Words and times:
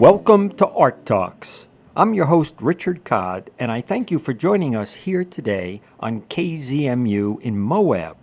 Welcome 0.00 0.48
to 0.52 0.66
Art 0.66 1.04
Talks. 1.04 1.66
I'm 1.94 2.14
your 2.14 2.24
host, 2.24 2.54
Richard 2.62 3.04
Codd, 3.04 3.50
and 3.58 3.70
I 3.70 3.82
thank 3.82 4.10
you 4.10 4.18
for 4.18 4.32
joining 4.32 4.74
us 4.74 4.94
here 4.94 5.24
today 5.24 5.82
on 6.00 6.22
KZMU 6.22 7.38
in 7.42 7.58
Moab. 7.58 8.16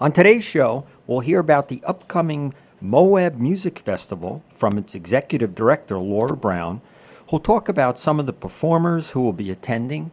On 0.00 0.10
today's 0.10 0.42
show, 0.42 0.84
we'll 1.06 1.20
hear 1.20 1.38
about 1.38 1.68
the 1.68 1.80
upcoming 1.84 2.54
Moab 2.80 3.38
Music 3.38 3.78
Festival 3.78 4.42
from 4.50 4.78
its 4.78 4.96
executive 4.96 5.54
director, 5.54 5.96
Laura 5.96 6.36
Brown, 6.36 6.80
who'll 7.30 7.38
talk 7.38 7.68
about 7.68 7.96
some 7.96 8.18
of 8.18 8.26
the 8.26 8.32
performers 8.32 9.12
who 9.12 9.22
will 9.22 9.32
be 9.32 9.48
attending, 9.48 10.10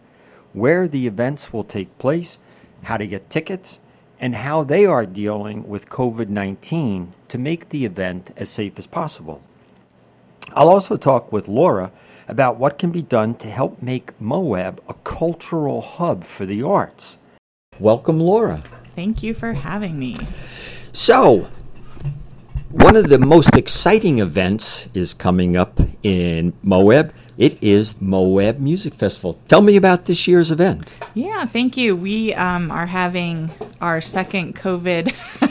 where 0.53 0.87
the 0.87 1.07
events 1.07 1.51
will 1.51 1.63
take 1.63 1.97
place, 1.97 2.37
how 2.83 2.97
to 2.97 3.07
get 3.07 3.31
tickets, 3.31 3.79
and 4.19 4.35
how 4.35 4.63
they 4.63 4.85
are 4.85 5.07
dealing 5.07 5.67
with 5.67 5.89
COVID 5.89 6.29
19 6.29 7.13
to 7.29 7.37
make 7.39 7.69
the 7.69 7.83
event 7.83 8.29
as 8.37 8.49
safe 8.49 8.77
as 8.77 8.85
possible. 8.85 9.41
I'll 10.55 10.69
also 10.69 10.97
talk 10.97 11.31
with 11.31 11.47
Laura 11.47 11.91
about 12.27 12.57
what 12.57 12.77
can 12.77 12.91
be 12.91 13.01
done 13.01 13.35
to 13.35 13.47
help 13.47 13.81
make 13.81 14.19
Moab 14.21 14.81
a 14.87 14.93
cultural 14.93 15.81
hub 15.81 16.23
for 16.23 16.45
the 16.45 16.61
arts. 16.61 17.17
Welcome, 17.79 18.19
Laura. 18.19 18.61
Thank 18.95 19.23
you 19.23 19.33
for 19.33 19.53
having 19.53 19.97
me. 19.97 20.15
So, 20.91 21.49
one 22.71 22.95
of 22.95 23.09
the 23.09 23.17
most 23.17 23.55
exciting 23.55 24.19
events 24.19 24.89
is 24.93 25.13
coming 25.13 25.57
up 25.57 25.79
in 26.03 26.53
Moab. 26.61 27.13
It 27.37 27.57
is 27.63 27.99
Moab 28.01 28.59
Music 28.59 28.93
Festival. 28.93 29.39
Tell 29.47 29.61
me 29.61 29.75
about 29.75 30.05
this 30.05 30.27
year's 30.27 30.51
event. 30.51 30.95
Yeah, 31.13 31.45
thank 31.45 31.77
you. 31.77 31.95
We 31.95 32.33
um, 32.33 32.69
are 32.69 32.85
having 32.85 33.49
our 33.81 34.01
second 34.01 34.55
COVID 34.55 35.13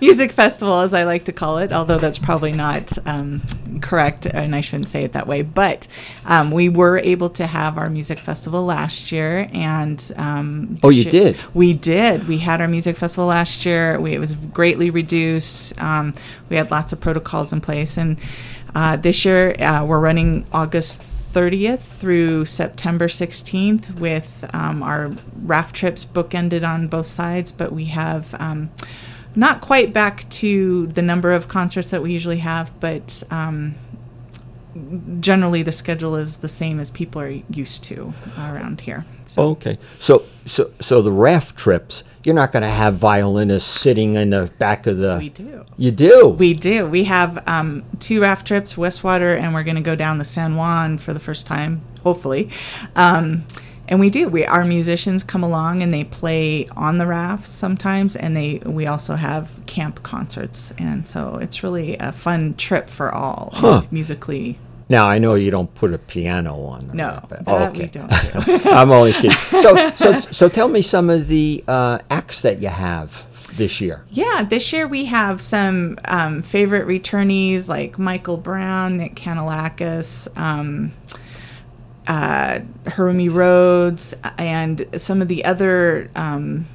music 0.00 0.32
festival, 0.32 0.80
as 0.80 0.94
I 0.94 1.04
like 1.04 1.24
to 1.24 1.32
call 1.32 1.58
it, 1.58 1.72
although 1.72 1.98
that's 1.98 2.18
probably 2.18 2.52
not 2.52 2.96
um, 3.06 3.42
correct, 3.80 4.26
and 4.26 4.54
I 4.54 4.60
shouldn't 4.60 4.88
say 4.88 5.04
it 5.04 5.12
that 5.12 5.26
way. 5.26 5.42
But 5.42 5.86
um, 6.24 6.50
we 6.50 6.68
were 6.68 6.98
able 6.98 7.30
to 7.30 7.46
have 7.46 7.78
our 7.78 7.90
music 7.90 8.18
festival 8.18 8.64
last 8.64 9.12
year, 9.12 9.48
and 9.52 10.12
um, 10.16 10.78
oh, 10.82 10.90
you 10.90 11.04
did. 11.04 11.36
We 11.54 11.72
did. 11.72 12.28
We 12.28 12.38
had 12.38 12.60
our 12.60 12.68
music 12.68 12.96
festival 12.96 13.26
last 13.26 13.64
year. 13.64 14.00
We, 14.00 14.14
it 14.14 14.18
was 14.18 14.34
greatly 14.34 14.90
reduced. 14.90 15.80
Um, 15.80 16.14
we 16.48 16.56
had 16.56 16.70
lots 16.70 16.92
of 16.92 17.00
protocols 17.00 17.52
in 17.52 17.60
place, 17.60 17.96
and 17.96 18.18
uh, 18.74 18.96
this 18.96 19.24
year 19.24 19.60
uh, 19.60 19.84
we're 19.84 20.00
running 20.00 20.46
August 20.52 21.02
30th 21.02 21.80
through 21.80 22.44
September 22.44 23.08
16th 23.08 23.98
with 23.98 24.48
um, 24.54 24.82
our 24.82 25.12
raft 25.42 25.74
trips 25.74 26.04
bookended 26.04 26.66
on 26.66 26.86
both 26.86 27.06
sides, 27.06 27.50
but 27.50 27.72
we 27.72 27.86
have 27.86 28.34
um, 28.40 28.70
not 29.36 29.60
quite 29.60 29.92
back 29.92 30.28
to 30.30 30.86
the 30.88 31.02
number 31.02 31.32
of 31.32 31.48
concerts 31.48 31.90
that 31.90 32.02
we 32.02 32.12
usually 32.12 32.38
have, 32.38 32.78
but 32.80 33.22
um, 33.30 33.74
generally 35.20 35.62
the 35.62 35.72
schedule 35.72 36.16
is 36.16 36.38
the 36.38 36.48
same 36.48 36.80
as 36.80 36.90
people 36.90 37.20
are 37.20 37.28
used 37.50 37.84
to 37.84 38.12
around 38.38 38.82
here. 38.82 39.04
So. 39.26 39.50
Okay, 39.50 39.78
so 39.98 40.24
so 40.44 40.70
so 40.80 41.00
the 41.00 41.12
raft 41.12 41.56
trips, 41.56 42.04
you're 42.22 42.34
not 42.34 42.52
going 42.52 42.62
to 42.62 42.68
have 42.68 42.96
violinists 42.96 43.80
sitting 43.80 44.14
in 44.16 44.30
the 44.30 44.50
back 44.58 44.86
of 44.86 44.98
the. 44.98 45.16
We 45.18 45.28
do. 45.30 45.64
You 45.76 45.90
do. 45.90 46.28
We 46.28 46.54
do. 46.54 46.86
We 46.86 47.04
have 47.04 47.42
um, 47.48 47.84
two 48.00 48.20
raft 48.20 48.46
trips, 48.46 48.74
Westwater, 48.74 49.38
and 49.38 49.54
we're 49.54 49.64
going 49.64 49.76
to 49.76 49.82
go 49.82 49.96
down 49.96 50.18
the 50.18 50.24
San 50.24 50.56
Juan 50.56 50.98
for 50.98 51.12
the 51.12 51.20
first 51.20 51.46
time, 51.46 51.82
hopefully. 52.02 52.50
Um, 52.94 53.44
and 53.88 54.00
we 54.00 54.10
do 54.10 54.28
we 54.28 54.44
our 54.46 54.64
musicians 54.64 55.22
come 55.24 55.42
along 55.42 55.82
and 55.82 55.92
they 55.92 56.04
play 56.04 56.66
on 56.76 56.98
the 56.98 57.06
rafts 57.06 57.48
sometimes 57.48 58.16
and 58.16 58.36
they 58.36 58.60
we 58.64 58.86
also 58.86 59.14
have 59.14 59.60
camp 59.66 60.02
concerts 60.02 60.72
and 60.78 61.06
so 61.06 61.36
it's 61.36 61.62
really 61.62 61.96
a 61.98 62.12
fun 62.12 62.54
trip 62.54 62.88
for 62.88 63.14
all 63.14 63.50
huh. 63.54 63.82
musically 63.90 64.58
now 64.88 65.08
I 65.08 65.18
know 65.18 65.34
you 65.34 65.50
don't 65.50 65.74
put 65.74 65.94
a 65.94 65.98
piano 65.98 66.60
on. 66.64 66.88
The 66.88 66.94
no, 66.94 67.26
that 67.30 67.42
oh, 67.46 67.64
okay. 67.64 67.84
we 67.84 67.86
don't 67.86 68.10
do. 68.62 68.68
I'm 68.68 68.90
only 68.90 69.12
kidding. 69.14 69.30
So, 69.30 69.90
so, 69.96 70.18
so 70.18 70.48
tell 70.48 70.68
me 70.68 70.82
some 70.82 71.08
of 71.08 71.28
the 71.28 71.64
uh, 71.66 72.00
acts 72.10 72.42
that 72.42 72.60
you 72.60 72.68
have 72.68 73.26
this 73.56 73.80
year. 73.80 74.04
Yeah, 74.10 74.42
this 74.42 74.72
year 74.72 74.86
we 74.86 75.06
have 75.06 75.40
some 75.40 75.98
um, 76.06 76.42
favorite 76.42 76.86
returnees 76.86 77.68
like 77.68 77.98
Michael 77.98 78.36
Brown, 78.36 78.98
Nick 78.98 79.14
Kanellakis. 79.14 80.28
Um, 80.38 80.92
uh, 82.06 82.60
Harumi 82.84 83.32
Rhodes 83.32 84.14
and 84.38 84.86
some 84.96 85.22
of 85.22 85.28
the 85.28 85.44
other 85.44 86.10
um, 86.14 86.66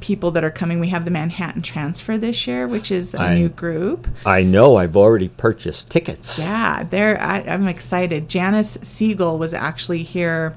people 0.00 0.30
that 0.32 0.44
are 0.44 0.50
coming. 0.50 0.80
We 0.80 0.88
have 0.88 1.04
the 1.04 1.10
Manhattan 1.10 1.62
Transfer 1.62 2.18
this 2.18 2.46
year, 2.46 2.68
which 2.68 2.90
is 2.90 3.14
a 3.14 3.20
I, 3.20 3.34
new 3.34 3.48
group. 3.48 4.06
I 4.26 4.42
know. 4.42 4.76
I've 4.76 4.96
already 4.96 5.28
purchased 5.28 5.90
tickets. 5.90 6.38
Yeah, 6.38 6.82
they're. 6.82 7.20
I, 7.20 7.40
am 7.40 7.66
excited. 7.66 8.28
Janis 8.28 8.78
Siegel 8.82 9.38
was 9.38 9.54
actually 9.54 10.02
here 10.02 10.56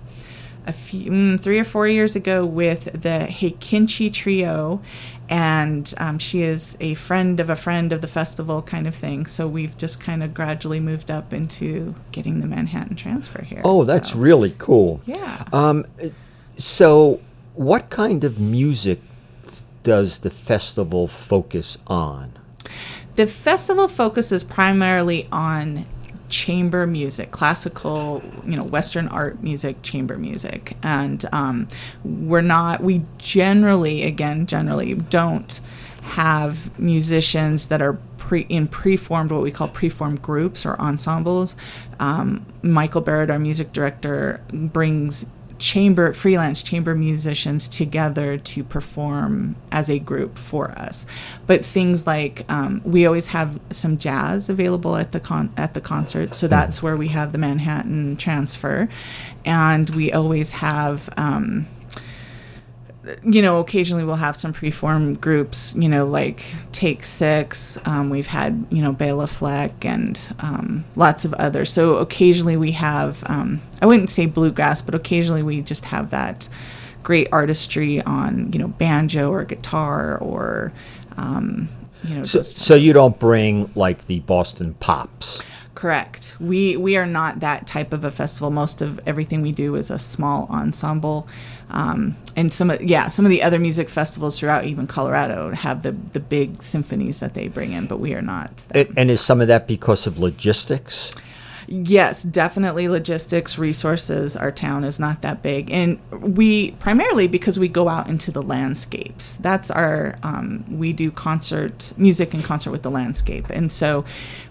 a 0.67 0.73
few, 0.73 1.09
mm, 1.09 1.39
three 1.39 1.59
or 1.59 1.63
four 1.63 1.87
years 1.87 2.15
ago 2.15 2.45
with 2.45 2.85
the 3.01 3.27
Heikinchi 3.29 4.11
Trio, 4.11 4.81
and 5.29 5.93
um, 5.97 6.19
she 6.19 6.41
is 6.41 6.77
a 6.79 6.93
friend 6.93 7.39
of 7.39 7.49
a 7.49 7.55
friend 7.55 7.91
of 7.91 8.01
the 8.01 8.07
festival 8.07 8.61
kind 8.61 8.87
of 8.87 8.95
thing. 8.95 9.25
So 9.25 9.47
we've 9.47 9.77
just 9.77 9.99
kind 9.99 10.23
of 10.23 10.33
gradually 10.33 10.79
moved 10.79 11.11
up 11.11 11.33
into 11.33 11.95
getting 12.11 12.39
the 12.39 12.47
Manhattan 12.47 12.95
transfer 12.95 13.43
here. 13.43 13.61
Oh, 13.63 13.83
that's 13.83 14.11
so. 14.11 14.17
really 14.17 14.55
cool. 14.57 15.01
Yeah. 15.05 15.43
Um, 15.51 15.85
so, 16.57 17.21
what 17.55 17.89
kind 17.89 18.23
of 18.23 18.39
music 18.39 19.01
does 19.83 20.19
the 20.19 20.29
festival 20.29 21.07
focus 21.07 21.77
on? 21.87 22.33
The 23.15 23.27
festival 23.27 23.87
focuses 23.87 24.43
primarily 24.43 25.27
on 25.31 25.85
chamber 26.29 26.85
music, 26.85 27.31
classical, 27.31 28.21
you 28.45 28.55
know, 28.55 28.63
Western 28.63 29.07
art 29.09 29.41
music, 29.41 29.81
chamber 29.81 30.17
music, 30.17 30.75
and 30.83 31.25
um, 31.31 31.67
we're 32.03 32.41
not. 32.41 32.81
We 32.81 33.03
generally, 33.17 34.03
again, 34.03 34.45
generally 34.45 34.93
don't 34.95 35.59
have 36.01 36.77
musicians 36.79 37.67
that 37.67 37.81
are 37.81 37.97
pre 38.17 38.41
in 38.41 38.67
preformed 38.67 39.31
what 39.31 39.41
we 39.41 39.51
call 39.51 39.67
preformed 39.69 40.21
groups 40.21 40.65
or 40.65 40.79
ensembles. 40.79 41.55
Um, 41.99 42.45
Michael 42.61 43.01
Barrett, 43.01 43.29
our 43.29 43.39
music 43.39 43.71
director, 43.71 44.41
brings 44.51 45.25
chamber 45.59 46.13
freelance 46.13 46.61
chamber 46.63 46.95
musicians 46.95 47.67
together 47.67 48.37
to 48.37 48.63
perform 48.63 49.55
as 49.71 49.89
a 49.89 49.99
group 49.99 50.37
for 50.37 50.71
us. 50.71 51.05
But 51.45 51.65
things 51.65 52.05
like 52.05 52.45
um, 52.49 52.81
we 52.85 53.05
always 53.05 53.27
have 53.27 53.59
some 53.71 53.97
jazz 53.97 54.49
available 54.49 54.95
at 54.95 55.11
the 55.11 55.19
con- 55.19 55.53
at 55.57 55.73
the 55.73 55.81
concert, 55.81 56.33
so 56.33 56.47
that's 56.47 56.81
where 56.83 56.97
we 56.97 57.09
have 57.09 57.31
the 57.31 57.37
Manhattan 57.37 58.17
Transfer, 58.17 58.89
and 59.45 59.89
we 59.91 60.11
always 60.11 60.51
have. 60.53 61.09
Um, 61.17 61.67
you 63.23 63.41
know, 63.41 63.59
occasionally 63.59 64.03
we'll 64.03 64.15
have 64.15 64.35
some 64.35 64.53
preformed 64.53 65.21
groups, 65.21 65.73
you 65.75 65.89
know, 65.89 66.05
like 66.05 66.53
Take 66.71 67.05
Six. 67.05 67.77
Um, 67.85 68.09
we've 68.09 68.27
had, 68.27 68.65
you 68.69 68.81
know, 68.81 68.91
Bela 68.91 69.27
Fleck 69.27 69.85
and 69.85 70.19
um, 70.39 70.85
lots 70.95 71.25
of 71.25 71.33
others. 71.35 71.71
So 71.71 71.97
occasionally 71.97 72.57
we 72.57 72.71
have, 72.71 73.23
um, 73.27 73.61
I 73.81 73.85
wouldn't 73.85 74.09
say 74.09 74.25
bluegrass, 74.25 74.81
but 74.81 74.95
occasionally 74.95 75.43
we 75.43 75.61
just 75.61 75.85
have 75.85 76.09
that 76.11 76.49
great 77.03 77.27
artistry 77.31 78.01
on, 78.01 78.51
you 78.51 78.59
know, 78.59 78.67
banjo 78.67 79.31
or 79.31 79.43
guitar 79.45 80.17
or, 80.17 80.73
um, 81.15 81.69
you 82.03 82.15
know. 82.15 82.23
So, 82.23 82.41
so 82.41 82.75
you 82.75 82.93
don't 82.93 83.17
bring 83.19 83.71
like 83.75 84.07
the 84.07 84.19
Boston 84.19 84.73
Pops. 84.75 85.41
Correct. 85.77 86.35
We 86.39 86.75
we 86.75 86.97
are 86.97 87.05
not 87.05 87.41
that 87.41 87.67
type 87.67 87.93
of 87.93 88.03
a 88.03 88.09
festival. 88.09 88.49
Most 88.49 88.81
of 88.81 88.99
everything 89.05 89.43
we 89.43 89.51
do 89.51 89.75
is 89.75 89.91
a 89.91 89.99
small 89.99 90.47
ensemble, 90.49 91.27
um, 91.69 92.17
and 92.35 92.51
some 92.51 92.71
of 92.71 92.81
yeah 92.81 93.09
some 93.09 93.25
of 93.25 93.29
the 93.29 93.43
other 93.43 93.59
music 93.59 93.87
festivals 93.87 94.39
throughout 94.39 94.65
even 94.65 94.87
Colorado 94.87 95.51
have 95.51 95.83
the 95.83 95.91
the 95.91 96.19
big 96.19 96.63
symphonies 96.63 97.19
that 97.19 97.35
they 97.35 97.47
bring 97.47 97.73
in, 97.73 97.85
but 97.85 97.99
we 97.99 98.15
are 98.15 98.23
not. 98.23 98.65
It, 98.73 98.89
and 98.97 99.11
is 99.11 99.21
some 99.21 99.39
of 99.39 99.47
that 99.49 99.67
because 99.67 100.07
of 100.07 100.17
logistics? 100.17 101.11
Yes, 101.67 102.23
definitely 102.23 102.87
logistics, 102.87 103.59
resources. 103.59 104.35
Our 104.35 104.51
town 104.51 104.83
is 104.83 104.99
not 104.99 105.21
that 105.21 105.43
big. 105.43 105.69
And 105.69 105.99
we 106.11 106.71
primarily 106.71 107.27
because 107.27 107.59
we 107.59 107.67
go 107.67 107.89
out 107.89 108.07
into 108.07 108.31
the 108.31 108.41
landscapes. 108.41 109.35
That's 109.35 109.69
our, 109.69 110.17
um, 110.23 110.63
we 110.69 110.93
do 110.93 111.11
concert, 111.11 111.91
music 111.97 112.33
and 112.33 112.41
concert 112.41 112.71
with 112.71 112.83
the 112.83 112.89
landscape. 112.89 113.49
And 113.49 113.69
so 113.69 114.05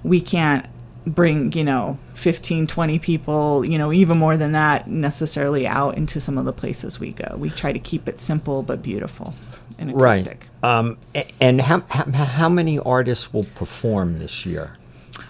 we 0.04 0.20
can't 0.20 0.66
bring 1.06 1.52
you 1.52 1.62
know 1.62 1.96
15 2.14 2.66
20 2.66 2.98
people 2.98 3.64
you 3.64 3.78
know 3.78 3.92
even 3.92 4.18
more 4.18 4.36
than 4.36 4.52
that 4.52 4.88
necessarily 4.88 5.66
out 5.66 5.96
into 5.96 6.20
some 6.20 6.36
of 6.36 6.44
the 6.44 6.52
places 6.52 6.98
we 6.98 7.12
go 7.12 7.36
we 7.36 7.48
try 7.48 7.72
to 7.72 7.78
keep 7.78 8.08
it 8.08 8.18
simple 8.18 8.62
but 8.62 8.82
beautiful 8.82 9.32
and 9.78 9.90
acoustic 9.90 10.46
right 10.62 10.78
um, 10.78 10.98
and 11.40 11.60
how, 11.60 11.80
how, 11.90 12.04
how 12.10 12.48
many 12.48 12.78
artists 12.80 13.32
will 13.32 13.46
perform 13.54 14.18
this 14.18 14.44
year 14.44 14.76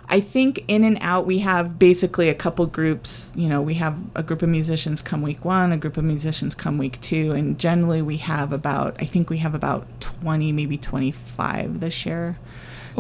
I 0.09 0.21
think 0.21 0.65
in 0.69 0.85
and 0.85 0.99
out 1.01 1.27
we 1.27 1.41
have 1.41 1.79
basically 1.79 2.29
a 2.29 2.35
couple 2.35 2.65
groups. 2.67 3.33
You 3.35 3.49
know, 3.49 3.61
we 3.61 3.75
have 3.75 4.01
a 4.15 4.23
group 4.23 4.43
of 4.43 4.49
musicians 4.49 5.03
come 5.03 5.21
week 5.21 5.45
one, 5.45 5.73
a 5.73 5.77
group 5.77 5.97
of 5.97 6.05
musicians 6.05 6.55
come 6.55 6.79
week 6.79 7.01
two, 7.01 7.33
and 7.33 7.59
generally 7.59 8.03
we 8.03 8.19
have 8.19 8.53
about 8.53 8.97
I 9.01 9.05
think 9.05 9.31
we 9.31 9.39
have 9.39 9.55
about 9.55 10.01
twenty, 10.01 10.53
maybe 10.53 10.79
twenty 10.79 11.11
five 11.11 11.81
this 11.81 12.07
year. 12.07 12.39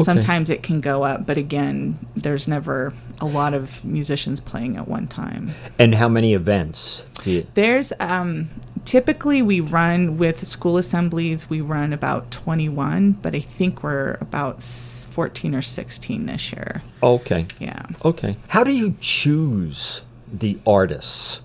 Sometimes 0.04 0.50
it 0.50 0.62
can 0.62 0.80
go 0.80 1.02
up, 1.02 1.26
but 1.26 1.36
again, 1.36 1.98
there's 2.14 2.46
never 2.46 2.92
a 3.20 3.26
lot 3.26 3.54
of 3.54 3.84
musicians 3.84 4.40
playing 4.40 4.76
at 4.76 4.86
one 4.86 5.06
time. 5.06 5.52
And 5.78 5.94
how 5.94 6.08
many 6.08 6.34
events 6.34 7.04
do 7.22 7.30
you? 7.30 7.46
There's 7.54 7.92
um, 8.00 8.50
typically 8.84 9.42
we 9.42 9.60
run 9.60 10.16
with 10.18 10.46
school 10.46 10.76
assemblies. 10.76 11.50
We 11.50 11.60
run 11.60 11.92
about 11.92 12.30
21, 12.30 13.12
but 13.12 13.34
I 13.34 13.40
think 13.40 13.82
we're 13.82 14.14
about 14.20 14.62
14 14.62 15.54
or 15.54 15.62
16 15.62 16.26
this 16.26 16.52
year. 16.52 16.82
Okay. 17.02 17.46
Yeah. 17.58 17.82
Okay. 18.04 18.36
How 18.48 18.64
do 18.64 18.74
you 18.74 18.96
choose 19.00 20.02
the 20.32 20.58
artists? 20.66 21.40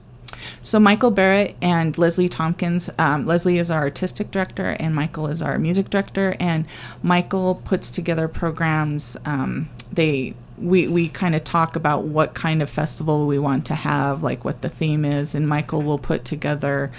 So 0.64 0.80
Michael 0.80 1.12
Barrett 1.12 1.56
and 1.62 1.98
Leslie 1.98 2.30
Tompkins. 2.30 2.90
Um, 2.98 3.26
Leslie 3.26 3.58
is 3.58 3.72
our 3.72 3.82
artistic 3.82 4.32
director, 4.32 4.76
and 4.80 4.96
Michael 4.96 5.28
is 5.28 5.42
our 5.42 5.58
music 5.58 5.90
director. 5.90 6.36
And 6.40 6.66
Michael 7.04 7.56
puts 7.56 7.90
together 7.90 8.28
programs. 8.28 9.18
Um, 9.26 9.70
they 9.92 10.36
we 10.62 10.88
we 10.88 11.10
kind 11.10 11.36
of 11.36 11.44
talk 11.44 11.76
about 11.76 12.04
what 12.04 12.34
kind 12.34 12.62
of 12.62 12.70
festival 12.70 13.28
we 13.28 13.40
want 13.40 13.66
to 13.68 13.76
have, 13.76 14.24
like 14.24 14.46
what 14.46 14.62
the 14.62 14.70
theme 14.70 15.04
is, 15.04 15.36
and 15.36 15.48
Michael 15.48 15.82
will 15.82 16.00
put 16.00 16.24
together. 16.24 16.92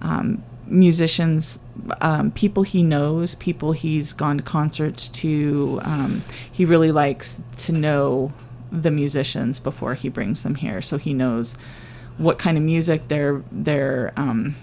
Um, 0.00 0.42
musicians, 0.66 1.58
um, 2.00 2.30
people 2.30 2.62
he 2.62 2.82
knows, 2.82 3.34
people 3.34 3.72
he's 3.72 4.12
gone 4.12 4.38
to 4.38 4.42
concerts 4.42 5.08
to. 5.08 5.80
Um, 5.82 6.22
he 6.50 6.64
really 6.64 6.92
likes 6.92 7.40
to 7.58 7.72
know 7.72 8.32
the 8.70 8.90
musicians 8.90 9.60
before 9.60 9.94
he 9.94 10.08
brings 10.08 10.42
them 10.42 10.56
here, 10.56 10.80
so 10.80 10.96
he 10.96 11.12
knows 11.12 11.54
what 12.18 12.38
kind 12.38 12.56
of 12.56 12.64
music 12.64 13.08
their 13.08 13.42
their 13.50 14.12
um, 14.16 14.54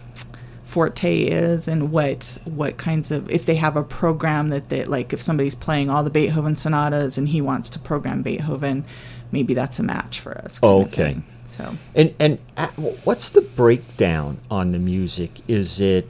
forte 0.64 1.16
is 1.16 1.68
and 1.68 1.92
what 1.92 2.38
what 2.46 2.78
kinds 2.78 3.12
of 3.12 3.30
if 3.32 3.46
they 3.46 3.56
have 3.56 3.76
a 3.76 3.84
program 3.84 4.50
that 4.50 4.70
they 4.70 4.86
like 4.86 5.12
if 5.14 5.22
somebody's 5.22 5.56
playing 5.56 5.90
all 5.90 6.04
the 6.04 6.12
Beethoven 6.12 6.56
sonatas 6.56 7.18
and 7.18 7.30
he 7.30 7.42
wants 7.42 7.70
to 7.70 7.80
program 7.80 8.22
Beethoven, 8.22 8.86
maybe 9.32 9.54
that's 9.54 9.80
a 9.80 9.84
match 9.84 10.20
for 10.20 10.38
us. 10.38 10.60
Okay. 10.62 11.18
So 11.48 11.76
And 11.96 12.14
and 12.20 12.38
uh, 12.56 12.68
what's 13.04 13.32
the 13.32 13.42
breakdown 13.42 14.40
on 14.52 14.70
the 14.70 14.78
music? 14.78 15.42
Is 15.48 15.82
it 15.82 16.08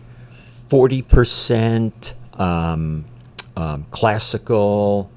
forty 0.51 1.01
percent 1.01 2.13
um, 2.33 3.05
um, 3.55 3.85
classical? 3.91 5.09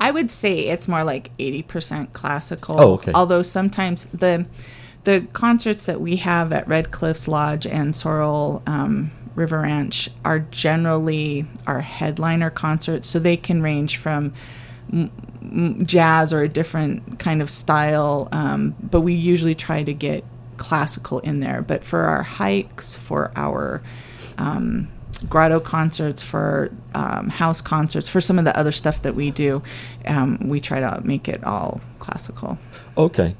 I 0.00 0.10
would 0.10 0.32
say 0.32 0.66
it's 0.66 0.88
more 0.88 1.04
like 1.04 1.30
eighty 1.38 1.62
percent 1.62 2.12
classical. 2.12 2.80
Oh, 2.80 2.92
okay. 2.94 3.12
Although 3.14 3.42
sometimes 3.42 4.06
the 4.06 4.46
the 5.04 5.26
concerts 5.32 5.86
that 5.86 6.00
we 6.00 6.16
have 6.16 6.52
at 6.52 6.66
Red 6.68 6.90
Cliffs 6.90 7.26
Lodge 7.26 7.66
and 7.66 7.94
Sorrel 7.94 8.62
um, 8.66 9.10
River 9.34 9.60
Ranch 9.60 10.08
are 10.24 10.40
generally 10.40 11.46
our 11.66 11.80
headliner 11.80 12.50
concerts, 12.50 13.08
so 13.08 13.18
they 13.18 13.36
can 13.36 13.62
range 13.62 13.96
from 13.96 14.32
jazz 15.84 16.32
or 16.32 16.42
a 16.42 16.48
different 16.48 17.18
kind 17.18 17.42
of 17.42 17.50
style. 17.50 18.28
Um, 18.32 18.74
but 18.80 19.00
we 19.00 19.14
usually 19.14 19.54
try 19.54 19.82
to 19.82 19.92
get 19.92 20.24
classical 20.56 21.18
in 21.20 21.40
there. 21.40 21.62
But 21.62 21.82
for 21.82 22.00
our 22.00 22.22
hikes, 22.22 22.94
for 22.94 23.32
our 23.34 23.82
um, 24.38 24.88
grotto 25.28 25.60
concerts, 25.60 26.22
for 26.22 26.70
um, 26.94 27.28
house 27.28 27.60
concerts, 27.60 28.08
for 28.08 28.20
some 28.20 28.38
of 28.38 28.44
the 28.44 28.56
other 28.56 28.72
stuff 28.72 29.02
that 29.02 29.14
we 29.14 29.30
do, 29.30 29.62
um, 30.06 30.38
we 30.42 30.60
try 30.60 30.80
to 30.80 31.00
make 31.04 31.28
it 31.28 31.42
all 31.42 31.80
classical. 31.98 32.58
Okay. 32.96 33.34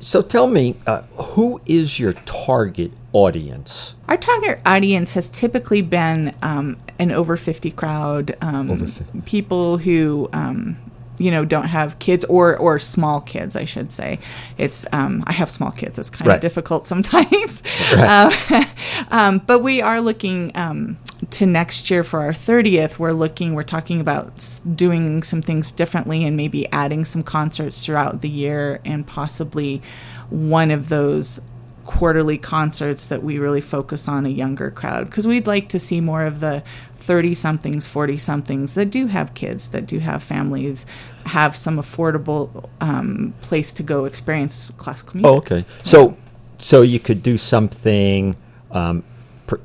So 0.00 0.22
tell 0.22 0.46
me, 0.46 0.76
uh, 0.86 1.02
who 1.34 1.60
is 1.66 1.98
your 1.98 2.12
target 2.12 2.92
audience? 3.12 3.94
Our 4.08 4.16
target 4.16 4.60
audience 4.66 5.14
has 5.14 5.28
typically 5.28 5.82
been 5.82 6.34
um, 6.42 6.76
an 6.98 7.10
over 7.10 7.36
50 7.36 7.70
crowd, 7.72 8.36
um, 8.40 8.70
Over 8.70 8.86
50. 8.86 9.20
people 9.26 9.78
who, 9.78 10.28
um, 10.32 10.76
you 11.20 11.30
know, 11.30 11.44
don't 11.44 11.66
have 11.66 11.98
kids 11.98 12.24
or, 12.24 12.56
or 12.56 12.78
small 12.78 13.20
kids, 13.20 13.54
I 13.54 13.64
should 13.66 13.92
say. 13.92 14.18
It's 14.58 14.86
um, 14.92 15.22
I 15.26 15.32
have 15.32 15.50
small 15.50 15.70
kids. 15.70 15.98
It's 15.98 16.10
kind 16.10 16.26
Right. 16.28 16.34
of 16.36 16.40
difficult 16.40 16.86
sometimes. 16.86 17.62
Right. 17.94 18.50
Uh, 18.50 18.64
um, 19.10 19.38
but 19.46 19.60
we 19.60 19.82
are 19.82 20.00
looking 20.00 20.52
um, 20.54 20.96
to 21.30 21.44
next 21.46 21.90
year 21.90 22.02
for 22.02 22.20
our 22.20 22.32
30th. 22.32 22.98
We're 22.98 23.12
looking, 23.12 23.54
we're 23.54 23.62
talking 23.64 24.00
about 24.00 24.60
doing 24.74 25.22
some 25.22 25.42
things 25.42 25.70
differently 25.72 26.24
and 26.24 26.36
maybe 26.36 26.66
adding 26.72 27.04
some 27.04 27.22
concerts 27.22 27.84
throughout 27.84 28.22
the 28.22 28.28
year 28.28 28.80
and 28.84 29.06
possibly 29.06 29.82
one 30.30 30.70
of 30.70 30.88
those 30.88 31.40
quarterly 31.86 32.38
concerts 32.38 33.08
that 33.08 33.22
we 33.22 33.38
really 33.38 33.60
focus 33.60 34.06
on 34.06 34.26
a 34.26 34.28
younger 34.28 34.70
crowd 34.70 35.06
because 35.06 35.26
we'd 35.26 35.46
like 35.46 35.68
to 35.68 35.78
see 35.78 36.00
more 36.00 36.24
of 36.24 36.40
the 36.40 36.62
30 36.96 37.34
somethings 37.34 37.86
40 37.86 38.18
somethings 38.18 38.74
that 38.74 38.90
do 38.90 39.06
have 39.06 39.32
kids 39.34 39.68
that 39.68 39.86
do 39.86 39.98
have 39.98 40.22
families 40.22 40.84
have 41.26 41.56
some 41.56 41.76
affordable 41.78 42.68
um, 42.80 43.34
place 43.40 43.72
to 43.72 43.82
go 43.82 44.04
experience 44.04 44.70
classical 44.76 45.16
music 45.16 45.30
Oh, 45.30 45.36
okay. 45.36 45.64
So, 45.84 46.16
so 46.58 46.82
you 46.82 46.98
could 46.98 47.22
do 47.22 47.36
something, 47.36 48.36
um, 48.70 49.04
pr- 49.46 49.56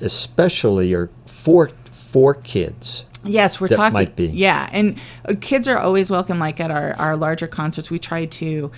especially 0.00 0.94
or 0.94 1.10
for 1.26 1.70
for 1.90 2.34
kids. 2.34 3.04
Yes, 3.24 3.60
we're 3.60 3.68
talking. 3.68 3.92
might 3.92 4.16
be. 4.16 4.26
Yeah, 4.26 4.68
and 4.72 4.98
uh, 5.28 5.34
kids 5.40 5.68
are 5.68 5.78
always 5.78 6.10
welcome. 6.10 6.38
Like 6.38 6.60
at 6.60 6.70
our 6.70 6.94
our 6.94 7.16
larger 7.16 7.46
concerts, 7.46 7.90
we 7.90 7.98
try 7.98 8.24
to 8.24 8.70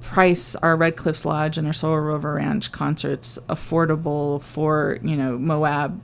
price 0.00 0.54
our 0.56 0.76
Red 0.76 0.96
Cliffs 0.96 1.24
Lodge 1.24 1.58
and 1.58 1.66
our 1.66 1.72
Sorrel 1.72 2.04
River 2.14 2.34
Ranch 2.34 2.72
concerts 2.72 3.38
affordable 3.48 4.42
for 4.42 4.98
you 5.02 5.16
know 5.16 5.38
Moab 5.38 6.00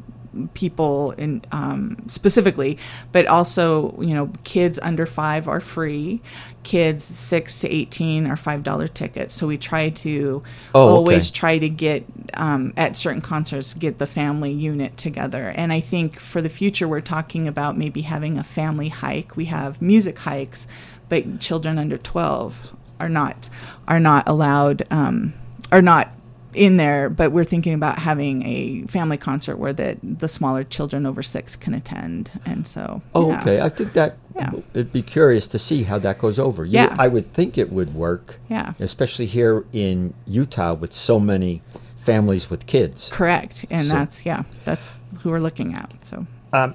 people 0.55 1.11
in 1.13 1.43
um, 1.53 1.97
specifically, 2.09 2.79
but 3.13 3.27
also 3.27 4.01
you 4.01 4.15
know 4.15 4.31
kids 4.45 4.79
under 4.83 5.05
five 5.07 5.47
are 5.47 5.61
free. 5.61 6.23
Kids 6.63 7.05
six 7.05 7.59
to 7.61 7.69
eighteen 7.71 8.27
are 8.27 8.37
five 8.37 8.63
dollar 8.63 8.89
tickets. 8.89 9.35
So 9.35 9.47
we 9.47 9.59
try 9.59 9.91
to 9.91 10.43
Oh, 10.75 10.85
okay. 10.85 10.93
always 10.95 11.31
try 11.31 11.59
to 11.59 11.69
get 11.69 12.07
um, 12.35 12.73
at 12.79 12.97
certain 12.97 13.21
concerts 13.21 13.75
get 13.75 13.99
the 13.99 14.07
family 14.07 14.53
unit 14.53 14.97
together 14.97 15.51
and 15.55 15.71
i 15.71 15.81
think 15.81 16.19
for 16.19 16.41
the 16.41 16.49
future 16.49 16.89
we're 16.89 17.03
talking 17.03 17.47
about 17.47 17.77
maybe 17.77 18.01
having 18.03 18.39
a 18.39 18.43
family 18.45 18.89
hike 18.89 19.37
we 19.37 19.45
have 19.47 19.83
music 19.83 20.19
hikes 20.21 20.67
but 21.11 21.41
children 21.41 21.79
under 21.79 21.99
12 21.99 22.75
are 23.02 23.08
not 23.08 23.50
are 23.88 24.00
not 24.00 24.28
allowed 24.28 24.82
um, 24.90 25.34
are 25.72 25.82
not 25.82 26.08
in 26.54 26.76
there 26.76 27.08
but 27.10 27.32
we're 27.32 27.44
thinking 27.44 27.75
about 27.75 27.99
having 27.99 28.43
a 28.46 28.82
family 28.87 29.16
concert 29.16 29.56
where 29.56 29.72
the 29.72 29.99
the 30.02 30.28
smaller 30.28 30.62
children 30.62 31.04
over 31.06 31.22
six 31.22 31.56
can 31.56 31.75
attend 31.75 32.31
and 32.44 32.66
so 32.66 33.02
Oh, 33.14 33.28
yeah. 33.31 33.40
okay. 33.40 33.60
I 33.60 33.69
think 33.70 33.93
that 33.94 34.16
Yeah. 34.37 34.50
it'd 34.75 34.93
be 34.93 35.02
curious 35.02 35.49
to 35.49 35.58
see 35.58 35.82
how 35.84 35.99
that 35.99 36.19
goes 36.19 36.38
over. 36.38 36.64
You- 36.64 36.72
Yeah. 36.81 36.96
I 36.99 37.08
would 37.08 37.32
think 37.34 37.58
it 37.58 37.70
would 37.72 37.94
work. 37.94 38.37
Yeah. 38.49 38.72
Especially 38.81 39.26
here 39.26 39.64
in 39.73 40.14
Utah 40.26 40.75
with 40.75 40.92
so 40.94 41.18
many 41.18 41.62
families 41.97 42.50
with 42.50 42.66
kids. 42.66 43.09
correct 43.12 43.64
and 43.71 43.87
So- 43.87 43.94
that's 43.94 44.25
yeah 44.26 44.42
that's 44.64 45.00
who 45.23 45.30
we're 45.30 45.40
looking 45.49 45.73
at 45.75 45.90
so 46.04 46.26
Um, 46.52 46.75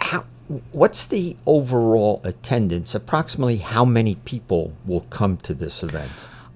how, 0.00 0.24
what's 0.72 1.06
the 1.06 1.36
overall 1.46 2.20
attendance? 2.24 2.94
Approximately 2.94 3.58
how 3.58 3.84
many 3.84 4.16
people 4.16 4.72
will 4.84 5.06
come 5.10 5.36
to 5.38 5.54
this 5.54 5.82
event? 5.82 6.10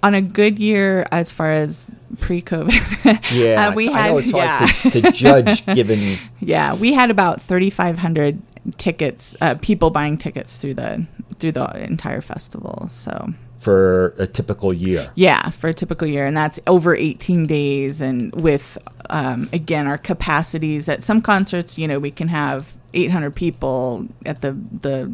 on 0.04 0.12
a 0.12 0.20
good 0.20 0.58
year 0.58 1.06
as 1.10 1.32
far 1.32 1.50
as 1.50 1.90
pre-COVID, 2.20 3.32
Yeah, 3.32 3.68
uh, 3.68 3.74
we 3.74 3.88
I 3.88 3.98
had 3.98 4.10
know 4.10 4.18
it's 4.18 4.30
yeah, 4.30 4.66
hard 4.66 4.92
to, 4.92 5.00
to 5.00 5.12
judge 5.12 5.64
given. 5.64 6.18
yeah, 6.40 6.74
we 6.74 6.92
had 6.92 7.10
about 7.10 7.40
3,500 7.40 8.42
tickets, 8.76 9.34
uh, 9.40 9.54
people 9.62 9.88
buying 9.88 10.18
tickets 10.18 10.58
through 10.58 10.74
the 10.74 11.06
through 11.38 11.52
the 11.52 11.82
entire 11.82 12.20
festival. 12.20 12.86
So 12.90 13.30
for 13.58 14.14
a 14.18 14.26
typical 14.26 14.74
year. 14.74 15.10
yeah, 15.14 15.48
for 15.48 15.68
a 15.68 15.74
typical 15.74 16.06
year, 16.06 16.26
and 16.26 16.36
that's 16.36 16.60
over 16.66 16.94
18 16.94 17.46
days, 17.46 18.02
and 18.02 18.38
with 18.38 18.76
um, 19.08 19.48
again 19.54 19.86
our 19.86 19.98
capacities 19.98 20.86
at 20.86 21.02
some 21.02 21.22
concerts, 21.22 21.78
you 21.78 21.88
know, 21.88 21.98
we 21.98 22.10
can 22.10 22.28
have 22.28 22.76
800 22.94 23.34
people 23.34 24.06
at 24.24 24.40
the 24.40 24.52
the 24.52 25.12